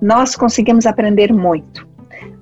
nós 0.05 0.37
conseguimos 0.37 0.85
aprender 0.85 1.33
muito. 1.33 1.89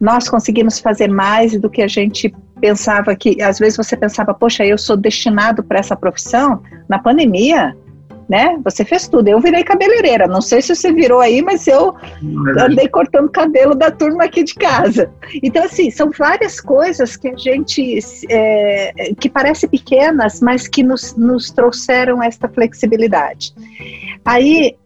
Nós 0.00 0.28
conseguimos 0.28 0.80
fazer 0.80 1.08
mais 1.08 1.56
do 1.60 1.70
que 1.70 1.80
a 1.80 1.86
gente 1.86 2.34
pensava 2.60 3.14
que, 3.14 3.40
às 3.40 3.60
vezes 3.60 3.76
você 3.76 3.96
pensava, 3.96 4.34
poxa, 4.34 4.66
eu 4.66 4.76
sou 4.76 4.96
destinado 4.96 5.62
para 5.62 5.78
essa 5.78 5.94
profissão. 5.94 6.60
Na 6.88 6.98
pandemia, 6.98 7.76
né? 8.32 8.58
Você 8.64 8.82
fez 8.82 9.06
tudo. 9.06 9.28
Eu 9.28 9.38
virei 9.40 9.62
cabeleireira. 9.62 10.26
Não 10.26 10.40
sei 10.40 10.62
se 10.62 10.74
você 10.74 10.90
virou 10.90 11.20
aí, 11.20 11.42
mas 11.42 11.66
eu 11.66 11.94
andei 12.58 12.88
cortando 12.88 13.28
cabelo 13.28 13.74
da 13.74 13.90
turma 13.90 14.24
aqui 14.24 14.42
de 14.42 14.54
casa. 14.54 15.12
Então, 15.42 15.62
assim, 15.62 15.90
são 15.90 16.10
várias 16.10 16.58
coisas 16.58 17.14
que 17.14 17.28
a 17.28 17.36
gente 17.36 17.98
é, 18.30 19.12
que 19.20 19.28
parecem 19.28 19.68
pequenas, 19.68 20.40
mas 20.40 20.66
que 20.66 20.82
nos, 20.82 21.14
nos 21.14 21.50
trouxeram 21.50 22.22
esta 22.22 22.48
flexibilidade. 22.48 23.52
Aí, 24.24 24.76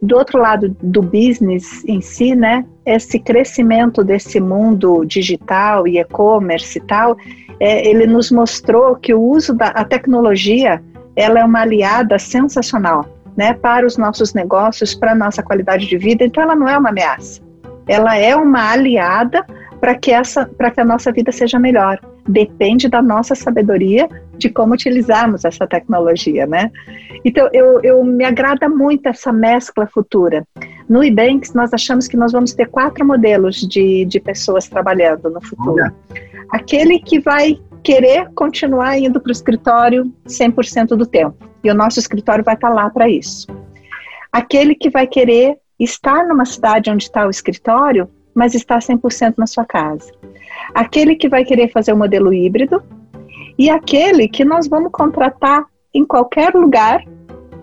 do 0.00 0.16
outro 0.16 0.38
lado 0.38 0.68
do 0.80 1.02
business 1.02 1.84
em 1.84 2.00
si, 2.00 2.36
né? 2.36 2.64
Esse 2.86 3.18
crescimento 3.18 4.04
desse 4.04 4.38
mundo 4.38 5.04
digital 5.04 5.88
e 5.88 5.98
e-commerce 5.98 6.78
e 6.78 6.82
tal, 6.82 7.16
é, 7.58 7.88
ele 7.88 8.06
nos 8.06 8.30
mostrou 8.30 8.94
que 8.94 9.12
o 9.12 9.20
uso 9.20 9.52
da 9.52 9.72
tecnologia 9.84 10.80
ela 11.18 11.40
é 11.40 11.44
uma 11.44 11.62
aliada 11.62 12.16
sensacional, 12.16 13.04
né, 13.36 13.52
para 13.52 13.84
os 13.84 13.96
nossos 13.96 14.32
negócios, 14.32 14.94
para 14.94 15.10
a 15.10 15.14
nossa 15.16 15.42
qualidade 15.42 15.88
de 15.88 15.98
vida. 15.98 16.24
Então, 16.24 16.44
ela 16.44 16.54
não 16.54 16.68
é 16.68 16.78
uma 16.78 16.90
ameaça. 16.90 17.42
Ela 17.88 18.16
é 18.16 18.36
uma 18.36 18.70
aliada 18.70 19.44
para 19.80 19.96
que 19.96 20.12
essa, 20.12 20.46
para 20.46 20.70
que 20.70 20.80
a 20.80 20.84
nossa 20.84 21.10
vida 21.10 21.32
seja 21.32 21.58
melhor. 21.58 21.98
Depende 22.28 22.88
da 22.88 23.02
nossa 23.02 23.34
sabedoria 23.34 24.08
de 24.36 24.48
como 24.48 24.74
utilizarmos 24.74 25.44
essa 25.44 25.66
tecnologia, 25.66 26.46
né? 26.46 26.70
Então, 27.24 27.48
eu, 27.52 27.80
eu 27.82 28.04
me 28.04 28.24
agrada 28.24 28.68
muito 28.68 29.08
essa 29.08 29.32
mescla 29.32 29.88
futura. 29.88 30.46
No 30.88 31.02
Ebanks, 31.02 31.52
nós 31.52 31.74
achamos 31.74 32.06
que 32.06 32.16
nós 32.16 32.30
vamos 32.30 32.54
ter 32.54 32.68
quatro 32.68 33.04
modelos 33.04 33.56
de, 33.56 34.04
de 34.04 34.20
pessoas 34.20 34.68
trabalhando 34.68 35.28
no 35.30 35.40
futuro. 35.40 35.82
Olha. 35.82 35.94
Aquele 36.52 37.00
que 37.00 37.18
vai 37.18 37.60
querer 37.88 38.28
continuar 38.34 38.98
indo 38.98 39.18
para 39.18 39.30
o 39.30 39.32
escritório 39.32 40.12
100% 40.26 40.88
do 40.88 41.06
tempo. 41.06 41.38
E 41.64 41.70
o 41.70 41.74
nosso 41.74 41.98
escritório 41.98 42.44
vai 42.44 42.54
estar 42.54 42.68
tá 42.68 42.74
lá 42.74 42.90
para 42.90 43.08
isso. 43.08 43.46
Aquele 44.30 44.74
que 44.74 44.90
vai 44.90 45.06
querer 45.06 45.56
estar 45.80 46.28
numa 46.28 46.44
cidade 46.44 46.90
onde 46.90 47.04
está 47.04 47.26
o 47.26 47.30
escritório, 47.30 48.06
mas 48.34 48.54
estar 48.54 48.80
100% 48.80 49.36
na 49.38 49.46
sua 49.46 49.64
casa. 49.64 50.12
Aquele 50.74 51.16
que 51.16 51.30
vai 51.30 51.46
querer 51.46 51.72
fazer 51.72 51.92
o 51.92 51.94
um 51.94 51.98
modelo 52.00 52.30
híbrido 52.30 52.82
e 53.58 53.70
aquele 53.70 54.28
que 54.28 54.44
nós 54.44 54.68
vamos 54.68 54.92
contratar 54.92 55.64
em 55.94 56.04
qualquer 56.04 56.52
lugar 56.54 57.02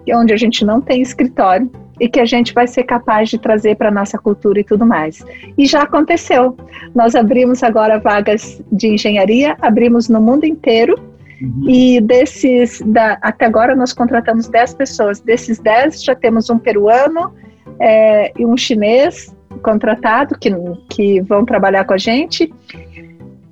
onde 0.10 0.34
a 0.34 0.38
gente 0.38 0.66
não 0.66 0.82
tem 0.82 1.04
escritório 1.04 1.70
e 2.00 2.10
que 2.10 2.20
a 2.20 2.26
gente 2.26 2.54
vai 2.54 2.68
ser 2.68 2.84
capaz 2.84 3.30
de 3.30 3.38
trazer 3.38 3.76
para 3.76 3.90
a 3.90 3.92
nossa 3.92 4.18
cultura 4.18 4.60
e 4.60 4.64
tudo 4.64 4.86
mais. 4.86 5.24
E 5.58 5.66
já 5.66 5.84
aconteceu. 5.84 6.56
Nós 6.94 7.16
abrimos 7.16 7.64
agora 7.64 8.00
vagas 8.00 8.62
de 8.72 8.88
engenharia, 8.88 9.56
abrimos 9.62 10.10
no 10.10 10.22
mundo 10.22 10.46
inteiro. 10.46 10.96
Uhum. 11.42 11.70
E 11.70 12.02
desses, 12.02 12.82
da, 12.86 13.18
até 13.22 13.46
agora 13.46 13.76
nós 13.76 13.94
contratamos 13.94 14.48
10 14.48 14.74
pessoas. 14.76 15.20
Desses 15.20 15.60
10, 15.60 16.04
já 16.04 16.16
temos 16.16 16.50
um 16.50 16.58
peruano 16.58 17.34
é, 17.80 18.32
e 18.38 18.46
um 18.46 18.56
chinês 18.58 19.36
contratado 19.62 20.38
que, 20.38 20.50
que 20.90 21.22
vão 21.22 21.46
trabalhar 21.46 21.86
com 21.86 21.94
a 21.94 21.98
gente. 21.98 22.54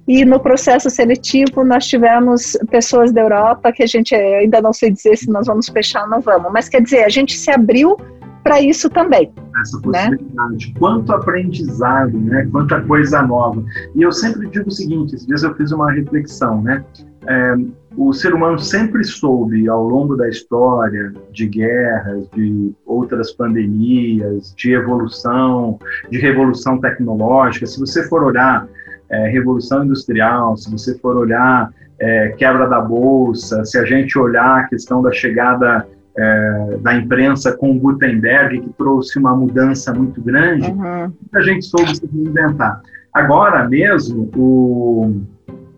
E 0.07 0.25
no 0.25 0.39
processo 0.39 0.89
seletivo 0.89 1.63
nós 1.63 1.87
tivemos 1.87 2.57
pessoas 2.69 3.11
da 3.11 3.21
Europa 3.21 3.71
que 3.71 3.83
a 3.83 3.87
gente 3.87 4.13
ainda 4.13 4.61
não 4.61 4.73
sei 4.73 4.91
dizer 4.91 5.17
se 5.17 5.29
nós 5.29 5.47
vamos 5.47 5.69
fechar 5.69 6.03
ou 6.03 6.09
não 6.09 6.19
vamos, 6.19 6.51
mas 6.51 6.67
quer 6.67 6.81
dizer, 6.81 7.05
a 7.05 7.09
gente 7.09 7.37
se 7.37 7.49
abriu 7.49 7.95
para 8.43 8.61
isso 8.61 8.89
também. 8.89 9.31
Essa 9.61 9.77
né? 9.87 10.09
possibilidade. 10.09 10.67
Né? 10.67 10.73
Quanto 10.77 11.13
aprendizado, 11.13 12.17
né? 12.19 12.47
Quanta 12.51 12.81
coisa 12.81 13.21
nova. 13.23 13.63
E 13.95 14.01
eu 14.01 14.11
sempre 14.11 14.47
digo 14.49 14.67
o 14.67 14.71
seguinte: 14.71 15.15
esses 15.15 15.25
dias 15.25 15.43
eu 15.43 15.55
fiz 15.55 15.71
uma 15.71 15.91
reflexão, 15.91 16.61
né? 16.61 16.83
É, 17.25 17.55
o 17.95 18.11
ser 18.11 18.33
humano 18.33 18.59
sempre 18.59 19.03
soube, 19.03 19.69
ao 19.69 19.83
longo 19.87 20.15
da 20.15 20.27
história, 20.27 21.13
de 21.31 21.47
guerras, 21.47 22.27
de 22.31 22.73
outras 22.85 23.31
pandemias, 23.31 24.53
de 24.57 24.73
evolução, 24.73 25.79
de 26.09 26.19
revolução 26.19 26.79
tecnológica. 26.79 27.65
Se 27.65 27.79
você 27.79 28.03
for 28.09 28.23
olhar 28.23 28.67
é, 29.09 29.29
revolução 29.29 29.85
industrial, 29.85 30.57
se 30.57 30.71
você 30.71 30.97
for 30.97 31.15
olhar 31.15 31.71
é, 31.99 32.29
quebra 32.29 32.67
da 32.67 32.81
bolsa, 32.81 33.63
se 33.63 33.77
a 33.77 33.85
gente 33.85 34.17
olhar 34.17 34.59
a 34.59 34.67
questão 34.67 35.01
da 35.01 35.11
chegada 35.11 35.87
é, 36.17 36.77
da 36.81 36.95
imprensa 36.95 37.55
com 37.55 37.77
Gutenberg, 37.77 38.59
que 38.59 38.69
trouxe 38.73 39.17
uma 39.17 39.35
mudança 39.35 39.93
muito 39.93 40.21
grande, 40.21 40.69
uhum. 40.69 41.11
a 41.33 41.41
gente 41.41 41.65
soube 41.65 41.95
se 41.95 42.05
reinventar. 42.05 42.81
Agora 43.13 43.67
mesmo, 43.67 44.29
o 44.35 45.21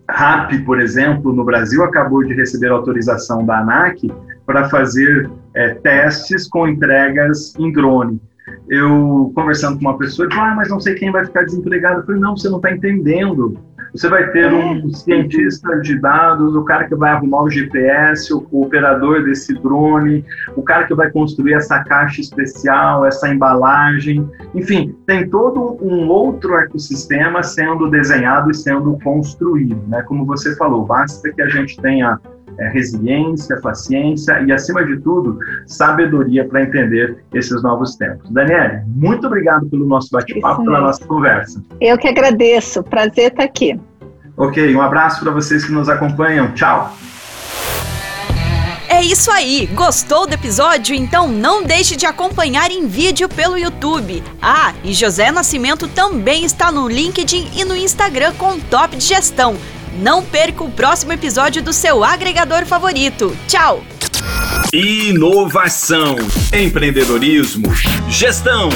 RAP, 0.10 0.64
por 0.66 0.80
exemplo, 0.80 1.34
no 1.34 1.44
Brasil, 1.44 1.84
acabou 1.84 2.24
de 2.24 2.34
receber 2.34 2.70
autorização 2.70 3.46
da 3.46 3.60
ANAC 3.60 4.12
para 4.46 4.70
fazer 4.70 5.30
é, 5.54 5.74
testes 5.76 6.48
com 6.48 6.68
entregas 6.68 7.54
em 7.58 7.72
drone 7.72 8.20
eu 8.68 9.32
conversando 9.36 9.76
com 9.78 9.82
uma 9.82 9.98
pessoa, 9.98 10.30
falei, 10.30 10.52
ah, 10.52 10.56
mas 10.56 10.70
não 10.70 10.80
sei 10.80 10.96
quem 10.96 11.12
vai 11.12 11.26
ficar 11.26 11.44
desempregado. 11.44 12.02
Eu 12.02 12.06
falei, 12.06 12.22
não, 12.22 12.36
você 12.36 12.50
não 12.50 12.58
está 12.58 12.72
entendendo. 12.72 13.58
Você 13.96 14.10
vai 14.10 14.30
ter 14.32 14.52
um 14.54 14.90
cientista 14.90 15.80
de 15.80 15.98
dados, 15.98 16.54
o 16.54 16.66
cara 16.66 16.86
que 16.86 16.94
vai 16.96 17.12
arrumar 17.12 17.44
o 17.44 17.50
GPS, 17.50 18.34
o, 18.34 18.46
o, 18.52 18.66
operador 18.66 19.24
desse 19.24 19.54
drone, 19.54 20.26
o 20.54 20.62
cara 20.62 20.86
que 20.86 20.94
vai 20.94 21.10
construir 21.10 21.54
essa 21.54 21.82
caixa 21.82 22.20
especial, 22.20 23.06
essa 23.06 23.30
embalagem. 23.30 24.30
Enfim, 24.54 24.94
tem 25.06 25.30
todo 25.30 25.78
um 25.82 26.10
outro 26.10 26.58
ecossistema 26.58 27.42
sendo 27.42 27.90
desenhado 27.90 28.52
e 28.52 28.54
sendo 28.54 29.00
construído. 29.02 29.82
Né? 29.88 30.02
Como 30.02 30.26
você 30.26 30.54
falou, 30.58 30.86
basta 30.86 31.32
que 31.32 31.42
a 31.42 31.48
gente 31.48 31.82
tenha 31.82 32.20
é, 32.60 32.70
resiliência, 32.70 33.60
paciência 33.62 34.42
e, 34.42 34.52
acima 34.52 34.84
de 34.86 34.98
tudo, 35.02 35.38
sabedoria 35.66 36.48
para 36.48 36.64
entender 36.64 37.18
esses 37.34 37.62
novos 37.64 37.96
tempos. 37.96 38.30
Daniele, 38.32 38.82
muito 38.88 39.28
obrigado 39.28 39.68
pelo 39.70 39.86
nosso 39.86 40.10
bate-papo, 40.12 40.64
pela 40.64 40.82
nossa 40.82 41.06
conversa. 41.06 41.64
Eu 41.80 41.98
que 41.98 42.08
agradeço, 42.08 42.84
prazer 42.84 43.32
estar 43.32 43.44
aqui. 43.44 43.80
Ok, 44.38 44.76
um 44.76 44.82
abraço 44.82 45.22
para 45.22 45.32
vocês 45.32 45.64
que 45.64 45.72
nos 45.72 45.88
acompanham. 45.88 46.52
Tchau! 46.54 46.94
É 48.96 49.02
isso 49.02 49.30
aí! 49.32 49.68
Gostou 49.74 50.26
do 50.26 50.34
episódio? 50.34 50.96
Então 50.96 51.28
não 51.28 51.64
deixe 51.64 51.96
de 51.96 52.06
acompanhar 52.06 52.72
em 52.72 52.88
vídeo 52.88 53.28
pelo 53.28 53.58
YouTube. 53.58 54.24
Ah, 54.42 54.74
e 54.84 54.94
José 54.94 55.32
Nascimento 55.32 55.88
também 55.88 56.46
está 56.46 56.72
no 56.72 56.88
LinkedIn 56.88 57.50
e 57.56 57.66
no 57.66 57.76
Instagram 57.76 58.34
com 58.38 58.60
Top 58.60 58.96
de 58.96 59.04
Gestão. 59.04 59.56
Não 59.98 60.24
perca 60.24 60.64
o 60.64 60.70
próximo 60.70 61.14
episódio 61.14 61.62
do 61.62 61.72
seu 61.72 62.04
agregador 62.04 62.66
favorito. 62.66 63.36
Tchau! 63.48 63.84
Inovação, 64.74 66.16
empreendedorismo, 66.52 67.74
gestão, 68.10 68.70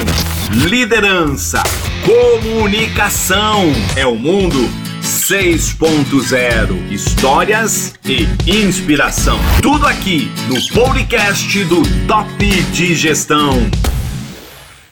liderança, 0.52 1.62
comunicação. 2.06 3.64
É 3.96 4.06
o 4.06 4.16
mundo 4.16 4.70
6.0. 5.02 6.92
Histórias 6.92 7.94
e 8.06 8.28
inspiração. 8.50 9.38
Tudo 9.62 9.88
aqui 9.88 10.32
no 10.48 10.56
podcast 10.74 11.64
do 11.66 11.82
Top 12.08 12.46
de 12.72 12.96
Gestão. 12.96 13.70